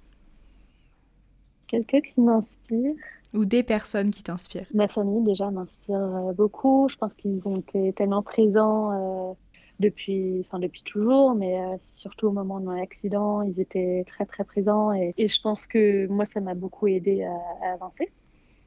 [1.68, 2.94] Quelqu'un qui m'inspire.
[3.32, 4.66] Ou des personnes qui t'inspirent.
[4.74, 6.88] Ma famille déjà m'inspire euh, beaucoup.
[6.88, 9.34] Je pense qu'ils ont été tellement présents euh,
[9.80, 14.24] depuis, enfin depuis toujours, mais euh, surtout au moment de mon accident, ils étaient très
[14.24, 17.32] très présents et, et je pense que moi ça m'a beaucoup aidé à,
[17.66, 18.12] à avancer.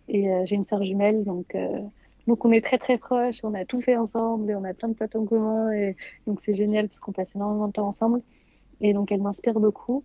[0.10, 1.56] Et euh, j'ai une sœur jumelle, donc
[2.28, 4.90] donc on est très très proches, on a tout fait ensemble et on a plein
[4.90, 5.96] de potes en commun et
[6.28, 8.22] donc c'est génial parce qu'on passe énormément de temps ensemble
[8.82, 10.04] et donc elle m'inspire beaucoup.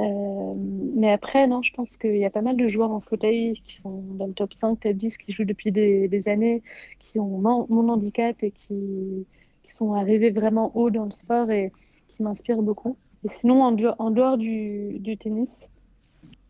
[0.00, 3.60] Euh, mais après, non, je pense qu'il y a pas mal de joueurs en fauteuil
[3.64, 6.62] qui sont dans le top 5, top 10, qui jouent depuis des, années,
[6.98, 9.26] qui ont mon, handicap et qui,
[9.68, 11.72] sont arrivés vraiment haut dans le sport et
[12.08, 12.98] qui m'inspirent beaucoup.
[13.24, 15.66] Et sinon, en dehors, du, tennis,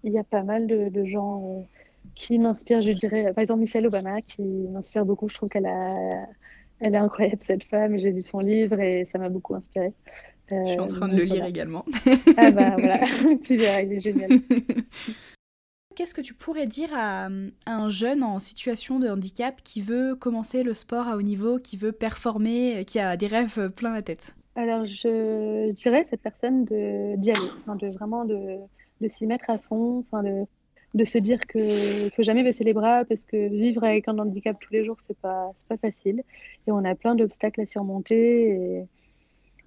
[0.02, 1.62] il y a pas mal de, gens euh,
[2.16, 5.28] qui m'inspirent, je dirais, par exemple Michelle Obama, qui m'inspire beaucoup.
[5.28, 7.96] Je trouve qu'elle est incroyable, cette femme.
[7.96, 9.92] J'ai lu son livre et ça m'a beaucoup inspirée.
[10.50, 11.48] Je suis en train de le lire voilà.
[11.48, 11.85] également.
[12.37, 12.98] Ah bah voilà,
[13.42, 14.31] tu verras, il est génial.
[15.94, 17.26] Qu'est-ce que tu pourrais dire à,
[17.66, 21.59] à un jeune en situation de handicap qui veut commencer le sport à haut niveau,
[21.59, 24.35] qui veut performer, qui a des rêves plein la tête?
[24.55, 27.50] Alors, je, dirais à cette personne d'y aller,
[27.81, 28.57] de vraiment de,
[29.00, 30.46] de s'y mettre à fond, enfin de,
[30.94, 34.57] de se dire que faut jamais baisser les bras parce que vivre avec un handicap
[34.61, 36.22] tous les jours, c'est pas, c'est pas facile.
[36.66, 38.48] Et on a plein d'obstacles à surmonter.
[38.50, 38.87] Et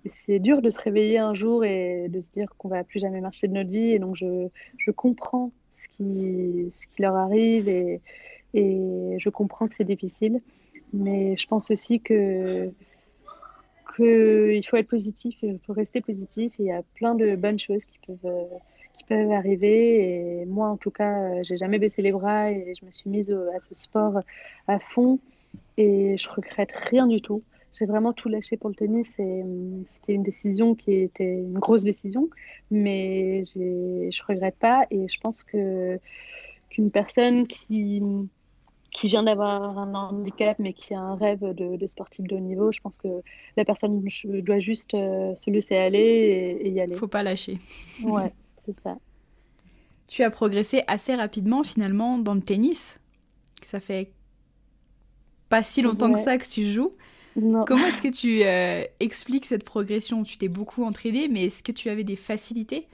[0.10, 3.22] c'est dur de se réveiller un jour et de se dire qu'on va plus jamais
[3.22, 3.92] marcher de notre vie.
[3.92, 8.02] Et donc, je, comprends ce qui, leur arrive et,
[8.54, 10.42] et je comprends que c'est difficile.
[10.94, 12.74] Mais je pense aussi qu'il
[13.98, 16.54] faut être positif, il faut rester positif.
[16.60, 20.42] Et il y a plein de bonnes choses qui peuvent, arriver.
[20.42, 23.32] Et moi, en tout cas, j'ai jamais baissé les bras et je me suis mise
[23.32, 24.20] à ce sport
[24.68, 25.20] à fond.
[25.78, 27.44] Et je regrette rien du tout.
[27.78, 31.60] J'ai vraiment tout lâché pour le tennis et hum, c'était une décision qui était une
[31.60, 32.30] grosse décision,
[32.72, 36.00] mais je regrette pas et je pense que
[36.70, 38.02] qu'une personne qui,
[38.92, 42.40] qui vient d'avoir un handicap mais qui a un rêve de, de sportif de haut
[42.40, 43.08] niveau, je pense que
[43.58, 46.96] la personne doit juste euh, se laisser aller et, et y aller.
[46.96, 47.60] Faut pas lâcher.
[48.04, 48.34] Ouais,
[48.66, 48.98] c'est ça.
[50.08, 53.00] Tu as progressé assez rapidement finalement dans le tennis.
[53.62, 54.12] Ça fait
[55.50, 56.94] pas si longtemps que ça que tu joues.
[57.36, 57.66] Non.
[57.66, 60.24] Comment est-ce que tu euh, expliques cette progression?
[60.24, 62.88] Tu t'es beaucoup entraîné, mais est-ce que tu avais des facilités?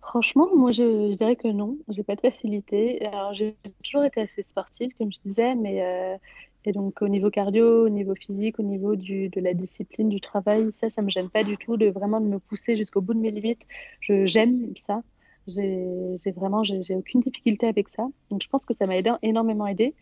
[0.00, 1.76] Franchement, moi, je, je dirais que non.
[1.88, 3.04] J'ai pas de facilité.
[3.06, 6.16] Alors, j'ai toujours été assez sportive, comme je disais, mais euh,
[6.64, 10.20] et donc au niveau cardio, au niveau physique, au niveau du, de la discipline, du
[10.20, 13.14] travail, ça, ça me gêne pas du tout de vraiment de me pousser jusqu'au bout
[13.14, 13.62] de mes limites.
[14.00, 15.02] Je, j'aime ça.
[15.46, 15.86] J'ai,
[16.22, 18.08] j'ai vraiment, j'ai, j'ai aucune difficulté avec ça.
[18.30, 19.94] Donc, je pense que ça m'a aidé, énormément aidé.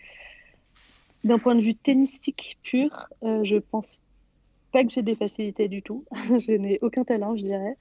[1.25, 4.01] D'un point de vue tennistique pur, euh, je pense
[4.73, 6.05] pas que j'ai des facilités du tout.
[6.39, 7.77] Je n'ai aucun talent, je dirais.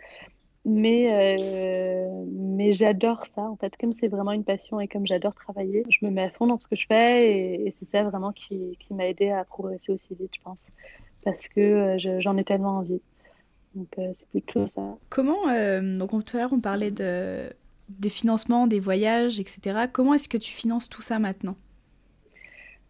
[0.65, 3.77] Mais, euh, mais j'adore ça, en fait.
[3.77, 6.59] Comme c'est vraiment une passion et comme j'adore travailler, je me mets à fond dans
[6.59, 10.09] ce que je fais et, c'est ça vraiment qui, qui m'a aidé à progresser aussi
[10.19, 10.69] vite, je pense.
[11.23, 13.01] Parce que euh, je- j'en ai tellement envie.
[13.75, 14.97] Donc, euh, c'est plutôt ça.
[15.09, 15.37] Comment,
[15.99, 17.49] donc on- tout à l'heure on parlait de,
[17.89, 19.87] des financements, des voyages, etc.
[19.87, 21.55] Comment est-ce que tu finances tout ça maintenant?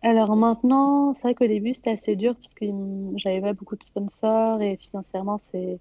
[0.07, 2.65] Alors maintenant, c'est vrai qu'au début, c'était assez dur parce que
[3.17, 5.79] j'avais pas beaucoup de sponsors et financièrement, c'est,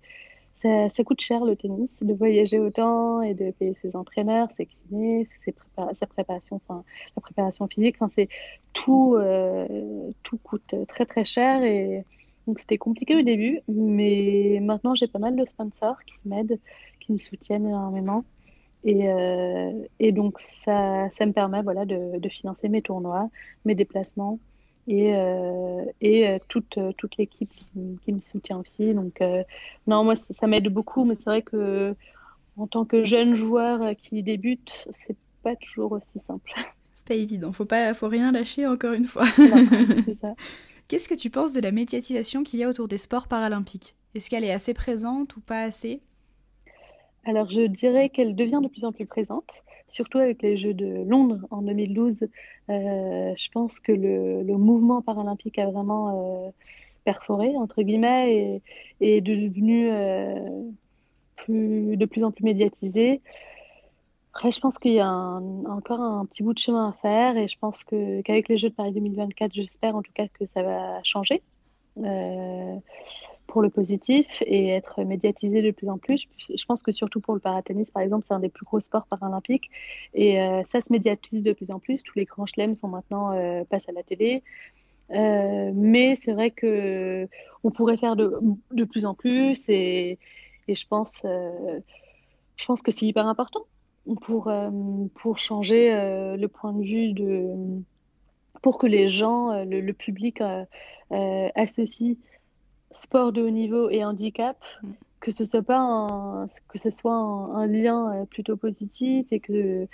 [0.55, 4.67] ça, ça coûte cher le tennis, de voyager autant et de payer ses entraîneurs, ses
[4.67, 5.55] kinés, ses
[5.95, 6.85] sa préparation, enfin,
[7.17, 8.29] la préparation physique, enfin, c'est
[8.73, 12.05] tout, euh, tout coûte très très cher et
[12.49, 16.61] donc c'était compliqué au début, mais maintenant j'ai pas mal de sponsors qui m'aident,
[17.01, 18.25] qui me soutiennent énormément.
[18.89, 19.09] Et,
[19.99, 23.29] et donc, ça, ça me permet voilà, de, de, financer mes tournois,
[23.65, 24.39] mes déplacements
[24.87, 25.13] et,
[26.01, 27.51] et toute, toute l'équipe
[28.05, 28.95] qui, me soutient aussi.
[28.95, 29.21] Donc,
[29.89, 31.97] non, moi, ça, ça m'aide beaucoup, mais c'est vrai que
[32.57, 36.53] en tant que jeune joueur qui débute, c'est pas toujours aussi simple.
[36.95, 39.27] C'est pas évident, faut pas, faut rien lâcher encore une fois.
[40.89, 43.97] Qu'est-ce que tu penses de la médiatisation qu'il y a autour des sports paralympiques?
[44.15, 46.01] Est-ce qu'elle est assez présente ou pas assez?
[47.27, 51.05] Alors, je dirais qu'elle devient de plus en plus présente, surtout avec les Jeux de
[51.09, 52.23] Londres en 2012.
[52.71, 56.51] Euh, je pense que le, mouvement paralympique a vraiment euh,
[57.05, 58.63] perforé, entre guillemets,
[59.01, 60.71] et est devenu euh,
[61.35, 63.21] plus, de plus en plus médiatisé.
[64.33, 67.49] Après, je pense qu'il y a encore un petit bout de chemin à faire et
[67.49, 70.63] je pense que, qu'avec les Jeux de Paris 2024, j'espère en tout cas que ça
[70.63, 71.43] va changer
[73.47, 76.27] pour le positif et être médiatisé de plus en plus.
[76.55, 79.07] Je pense que surtout pour le paratennis, par exemple, c'est un des plus gros sports
[79.07, 79.71] paralympiques
[80.15, 81.99] et euh, ça se médiatise de plus en plus.
[81.99, 84.43] Tous les grands chelems sont maintenant euh, à la télé.
[85.11, 87.29] mais c'est vrai que
[87.65, 88.39] on pourrait faire de,
[88.73, 90.19] de plus en plus et,
[90.69, 93.67] je pense, je pense que c'est hyper important
[94.15, 94.71] pour, euh,
[95.15, 97.83] pour changer euh, le point de vue de
[98.63, 100.41] pour que les gens, euh, le, public
[101.55, 102.17] associe
[102.97, 104.89] sport de haut niveau et handicap, mm.
[105.21, 109.87] que ce soit pas un, que ce soit un, lien plutôt positif et que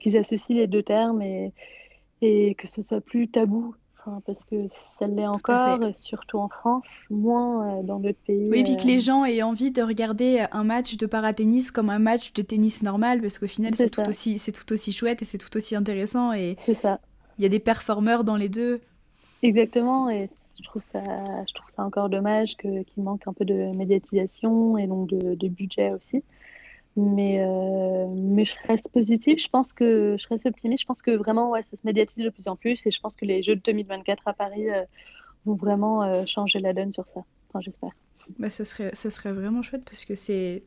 [0.00, 1.52] qu'ils associent les deux termes et,
[2.22, 3.74] et que ce soit plus tabou
[4.26, 8.48] parce que ça l'est encore, surtout en France, moins euh, dans d'autres pays.
[8.50, 9.00] Oui, et puis que les euh.
[9.00, 13.20] gens aient envie de regarder un match de paratennis comme un match de tennis normal,
[13.20, 16.32] parce qu'au final, c'est tout, aussi, tout aussi chouette et c'est tout aussi intéressant.
[16.32, 17.00] Et ça.
[17.38, 18.80] Il y a des performeurs dans les deux.
[19.42, 20.26] Exactement, et
[20.58, 21.02] je trouve ça,
[21.48, 25.92] je trouve ça encore dommage qu'il manque un peu de médiatisation et donc de, budget
[25.92, 26.24] aussi.
[26.96, 31.12] Mais, euh, mais je reste positive, je pense que je reste optimiste, je pense que
[31.12, 33.54] vraiment ouais, ça se médiatise de plus en plus et je pense que les Jeux
[33.54, 34.82] de 2024 à Paris euh,
[35.46, 37.20] vont vraiment euh, changer la donne sur ça.
[37.48, 37.92] Enfin, j'espère.
[38.40, 40.64] Bah, ce, serait, ce serait vraiment chouette parce que c'est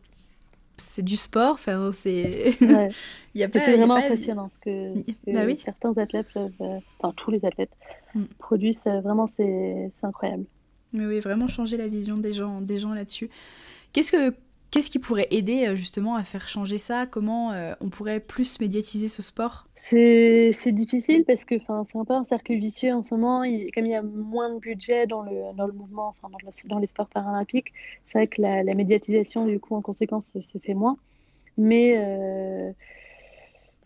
[0.82, 2.90] c'est du sport, enfin, c'est ouais.
[3.36, 4.94] y a pas, c'est vraiment impressionnant ce que,
[5.32, 5.58] bah oui.
[5.60, 6.52] certains athlètes peuvent,
[7.00, 7.72] enfin tous les athlètes
[8.16, 8.24] mm.
[8.40, 10.46] produisent, vraiment c'est, c'est incroyable.
[10.94, 13.30] Mais oui, vraiment changer la vision des gens, des gens là-dessus.
[13.94, 14.36] Qu'est-ce que
[14.72, 17.06] Qu'est-ce qui pourrait aider euh, justement à faire changer ça?
[17.06, 19.68] Comment euh, on pourrait plus médiatiser ce sport?
[19.76, 23.40] C'est difficile parce que c'est un peu un cercle vicieux en ce moment.
[23.74, 26.30] comme il y a moins de budget dans le, dans le mouvement, dans,
[26.70, 27.74] dans les sports paralympiques,
[28.06, 30.96] c'est vrai que la, médiatisation, du coup, en conséquence, se, fait moins.
[31.58, 32.72] Mais euh,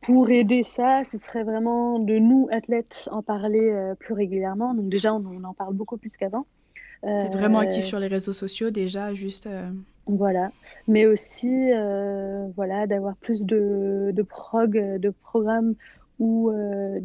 [0.02, 4.76] pour aider ça, ce serait vraiment de nous, athlètes, en parler plus régulièrement.
[4.76, 6.46] Donc déjà, on, en parle beaucoup plus qu'avant.
[7.02, 9.50] Être vraiment actif sur les réseaux sociaux déjà, juste...
[10.08, 10.52] Voilà,
[10.88, 15.74] mais aussi euh, voilà d'avoir plus de, de prog, de programmes
[16.20, 17.00] où euh,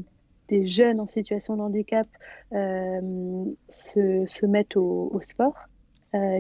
[0.49, 2.07] des jeunes en situation de handicap
[2.53, 5.55] euh, se, se, mettent au, sport,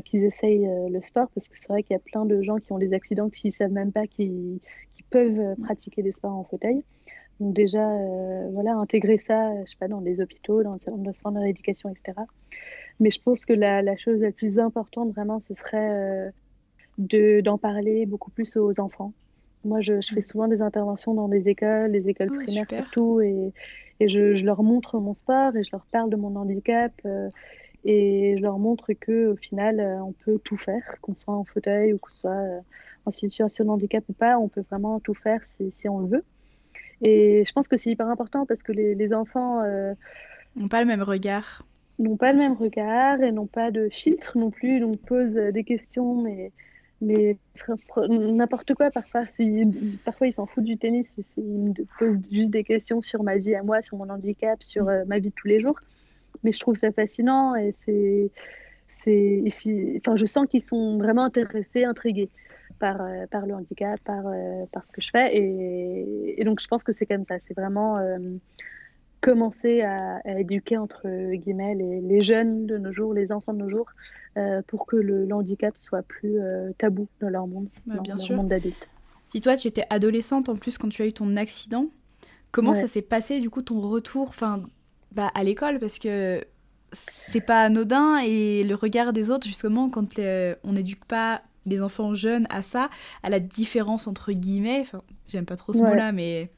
[0.04, 2.72] qu'ils essayent le sport, parce que c'est vrai qu'il y a plein de gens qui
[2.72, 4.60] ont des accidents qui ne savent même pas qu'ils
[5.10, 6.82] peuvent pratiquer des sports en fauteuil.
[7.38, 7.88] Donc déjà,
[8.52, 10.78] voilà, intégrer ça, je sais pas, dans les hôpitaux, dans le
[11.14, 12.18] centre de rééducation, etc.
[12.98, 16.32] Mais je pense que la, chose la plus importante, vraiment, ce serait
[17.00, 19.12] d'en parler beaucoup plus aux enfants.
[19.64, 20.22] Moi, je, fais mm.
[20.22, 23.52] souvent des interventions dans des écoles, des écoles ah primaires surtout, et,
[24.00, 26.92] et je, leur montre mon sport et je leur parle de mon handicap.
[27.04, 27.28] Euh,
[27.84, 31.44] et je leur montre que au final, euh, on peut tout faire, qu'on soit en
[31.44, 32.60] fauteuil ou qu'on soit euh,
[33.06, 36.08] en situation de handicap ou pas, on peut vraiment tout faire si, si on le
[36.08, 36.24] veut.
[37.00, 39.62] Et je pense que c'est hyper important parce que les, les enfants
[40.54, 41.62] n'ont pas le même regard.
[41.98, 45.64] N'ont pas le même regard et n'ont pas de filtre non plus, donc posent des
[45.64, 46.52] questions, mais
[47.00, 47.36] mais
[48.08, 49.22] n'importe quoi parfois
[50.04, 53.54] parfois ils s'en foutent du tennis ils me posent juste des questions sur ma vie
[53.54, 55.78] à moi sur mon handicap sur euh, ma vie de tous les jours.
[56.42, 58.30] Mais je trouve ça fascinant et c'est
[58.88, 59.42] c'est
[59.98, 62.28] enfin je sens qu'ils sont vraiment intéressés intrigués
[62.78, 66.60] par euh, par le handicap par euh, par ce que je fais et, et donc
[66.60, 67.38] je pense que c'est comme ça.
[67.38, 67.98] C'est vraiment
[69.20, 73.70] commencer à, éduquer entre guillemets les, les, jeunes de nos jours, les enfants de nos
[73.70, 73.86] jours,
[74.36, 78.36] euh, pour que le, handicap soit plus euh, tabou dans leur monde, dans bien leur
[78.36, 78.88] monde d'adulte.
[79.34, 81.86] Et toi, tu étais adolescente en plus quand tu as eu ton accident.
[82.52, 84.64] Comment ça s'est passé du coup ton retour, enfin,
[85.12, 85.78] bah, à l'école?
[85.78, 86.44] Parce que
[86.92, 92.14] c'est pas anodin et le regard des autres justement quand on n'éduque pas les enfants
[92.14, 92.90] jeunes à ça,
[93.22, 94.80] à la différence entre guillemets.
[94.80, 96.50] Enfin, j'aime pas trop ce mot-là, mais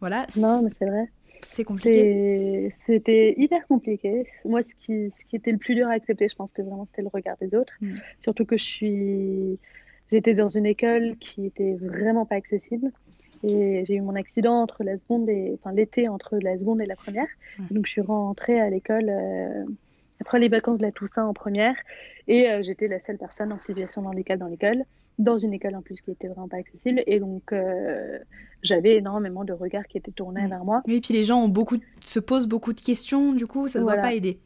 [0.00, 0.26] voilà.
[0.36, 1.10] Non, mais c'est vrai.
[1.42, 2.72] C'est compliqué.
[2.86, 4.26] C'était hyper compliqué.
[4.44, 6.86] Moi, ce qui, ce qui était le plus dur à accepter, je pense que vraiment
[6.86, 7.72] c'était le regard des autres.
[7.80, 7.96] Mm.
[8.20, 9.58] Surtout que je suis,
[10.10, 12.90] j'étais dans une école qui était vraiment pas accessible.
[13.42, 16.86] Et j'ai eu mon accident entre la seconde et, enfin, l'été entre la seconde et
[16.86, 17.28] la première.
[17.70, 19.64] Donc, je suis rentrée à l'école euh,
[20.20, 21.74] après les vacances de la Toussaint en première.
[22.28, 24.84] Et euh, j'étais la seule personne en situation de handicap dans l'école,
[25.20, 27.02] dans une école en plus qui était vraiment pas accessible.
[27.06, 28.18] Et donc, euh,
[28.62, 30.82] j'avais énormément de regards qui étaient tournés vers moi.
[30.86, 33.78] Oui, et puis les gens ont beaucoup, se posent beaucoup de questions, du coup, ça
[33.78, 34.38] ne doit pas aider.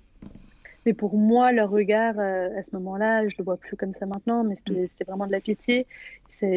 [0.86, 4.44] Mais pour moi, leur regard, à ce moment-là, je le vois plus comme ça maintenant,
[4.44, 5.06] mais c'était mm.
[5.06, 5.86] vraiment de la pitié.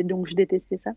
[0.04, 0.92] Donc, je détestais ça.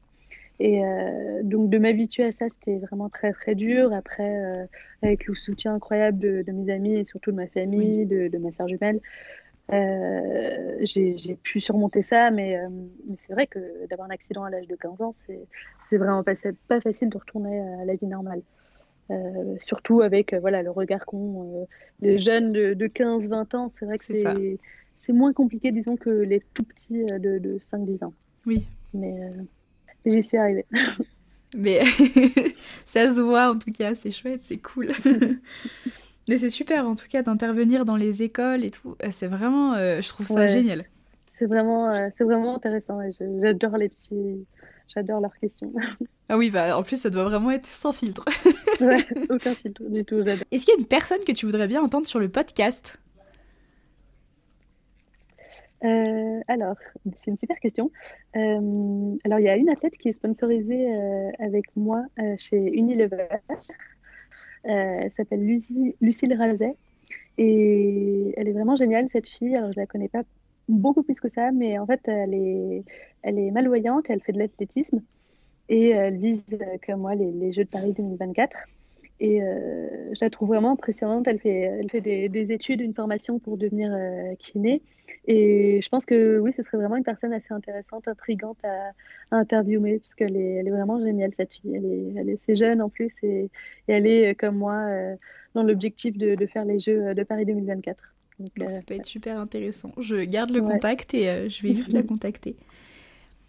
[0.61, 3.95] Et euh, donc de m'habituer à ça, c'était vraiment très très dur.
[3.95, 4.67] Après, euh,
[5.03, 8.69] avec le soutien incroyable de, mes amis et surtout de ma famille, de, ma sœur
[8.69, 9.01] jumelle,
[9.73, 12.31] euh, j'ai pu surmonter ça.
[12.31, 12.59] Mais,
[13.09, 15.13] mais c'est vrai que d'avoir un accident à l'âge de 15 ans,
[15.81, 16.35] c'est vraiment pas,
[16.69, 18.43] pas facile de retourner à la vie normale.
[19.59, 21.67] surtout avec voilà, le regard qu'ont
[22.01, 23.69] les jeunes de, de 15-20 ans.
[23.69, 24.05] C'est vrai que
[24.97, 28.13] c'est moins compliqué, disons, que les tout petits de, de 5-10 ans.
[28.47, 28.67] Oui.
[28.93, 29.15] Mais
[30.07, 30.67] J'y suis arrivée.
[31.57, 31.83] Mais
[32.87, 34.93] ça se voit en tout cas, c'est chouette, c'est cool.
[36.31, 38.97] Mais c'est super en tout cas d'intervenir dans les écoles et tout.
[39.03, 40.85] Euh, c'est vraiment, euh, je trouve ça génial.
[41.37, 43.01] C'est vraiment, euh, c'est vraiment intéressant.
[43.43, 44.47] J'adore les petits,
[44.87, 45.73] j'adore leurs questions.
[46.33, 48.25] Ah oui, bah en plus ça doit vraiment être sans filtre.
[48.81, 50.21] ouais, aucun filtre du tout.
[50.21, 53.01] Est-ce qu'il y a une personne que tu voudrais bien entendre sur le podcast?
[55.85, 56.77] Euh, alors,
[57.17, 57.91] c'est une super question.
[58.37, 62.05] Euh, alors, il y a une athlète qui est sponsorisée euh, avec moi
[62.39, 63.27] chez Unilever.
[64.65, 65.45] Elle s'appelle
[66.01, 66.75] Lucille Razet.
[67.39, 69.57] Et elle est vraiment géniale, cette fille.
[69.57, 70.23] Alors, je la connais pas
[70.69, 75.03] beaucoup plus que ça, mais en fait, elle est, malvoyante elle fait de l'athlétisme.
[75.69, 76.43] Et elle vise,
[76.87, 78.59] comme moi, les, les Jeux de Paris 2024.
[79.21, 81.29] Et euh, je la trouve vraiment impressionnante.
[81.29, 84.81] Elle fait, elle fait des, des études, une formation pour devenir euh, kiné.
[85.27, 88.93] Et je pense que oui, ce serait vraiment une personne assez intéressante, intrigante à,
[89.31, 91.77] interviewer, parce qu'elle est, elle est vraiment géniale, cette fille.
[91.77, 93.51] Elle est, elle est assez jeune en plus, et,
[93.89, 94.87] elle est, euh, comme moi,
[95.55, 98.03] dans l'objectif de, de, faire les Jeux de Paris 2024.
[98.39, 99.93] Donc, ça peut être super intéressant.
[99.99, 102.57] Je garde le contact et je vais vite la contacter.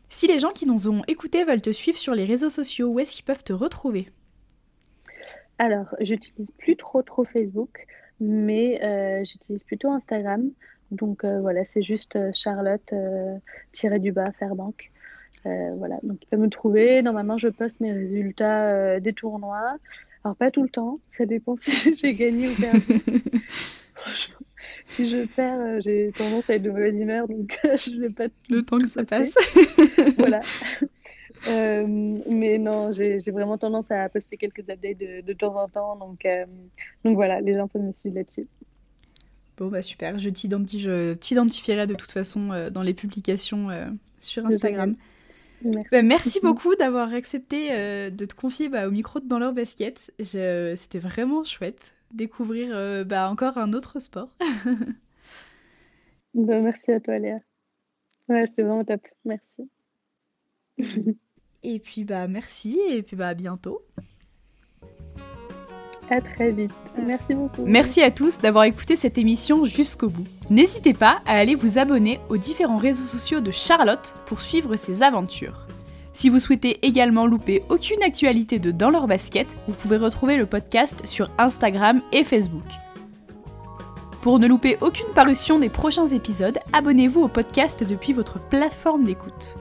[0.09, 2.99] Si les gens qui nous ont écoutés veulent te suivre sur les réseaux sociaux, où
[2.99, 4.09] est-ce qu'ils peuvent te retrouver?
[5.61, 7.85] Alors, j'utilise plus trop trop Facebook,
[8.19, 10.49] mais euh, j'utilise plutôt Instagram.
[10.89, 12.91] Donc euh, voilà, c'est juste euh, Charlotte
[13.71, 14.89] tiré du bas Fairbank.
[15.43, 17.03] voilà, donc il peut me trouver.
[17.03, 19.77] Normalement, je poste mes résultats des tournois.
[20.23, 22.81] Alors pas tout le temps, ça dépend si j'ai gagné ou perdu.
[23.93, 24.39] Franchement,
[24.87, 28.25] si je perds, j'ai tendance à être de mauvaise humeur, donc je vais pas.
[28.49, 29.35] Le temps que ça passe.
[30.17, 30.41] voilà.
[31.47, 35.95] Euh, mais non, j'ai vraiment tendance à poster quelques updates de, temps en temps.
[35.95, 36.45] Donc, euh,
[37.03, 38.47] donc voilà, les gens peuvent me suivre là-dessus.
[39.57, 40.19] Bon, bah super.
[40.19, 43.67] Je t'identifierai de toute façon euh, dans les publications
[44.19, 44.95] sur Instagram.
[45.63, 47.69] Merci, bah, merci beaucoup d'avoir accepté
[48.09, 50.11] de te confier bah, au micro de Dans leur basket.
[50.19, 54.29] C'était vraiment chouette découvrir bah, encore un autre sport.
[56.33, 57.39] Bah, merci à toi, Léa.
[58.29, 59.05] Ouais, c'était vraiment top.
[59.25, 59.69] Merci.
[61.63, 63.81] Et puis bah merci et puis bah à bientôt.
[66.09, 66.71] À très vite.
[67.01, 67.63] Merci beaucoup.
[67.65, 70.25] Merci à tous d'avoir écouté cette émission jusqu'au bout.
[70.49, 75.03] N'hésitez pas à aller vous abonner aux différents réseaux sociaux de Charlotte pour suivre ses
[75.03, 75.67] aventures.
[76.11, 80.45] Si vous souhaitez également louper aucune actualité de Dans leur basket, vous pouvez retrouver le
[80.45, 82.65] podcast sur Instagram et Facebook.
[84.21, 89.55] Pour ne louper aucune parution des prochains épisodes, abonnez-vous au podcast depuis votre plateforme d'écoute.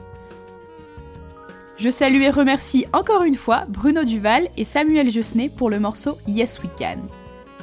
[1.81, 6.15] Je salue et remercie encore une fois Bruno Duval et Samuel Josney pour le morceau
[6.27, 7.01] Yes We Can.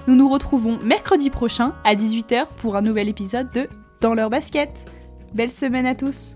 [0.08, 3.68] Nous nous retrouvons mercredi prochain à 18h pour un nouvel épisode de
[4.00, 4.86] Dans leur basket.
[5.34, 6.34] Belle semaine à tous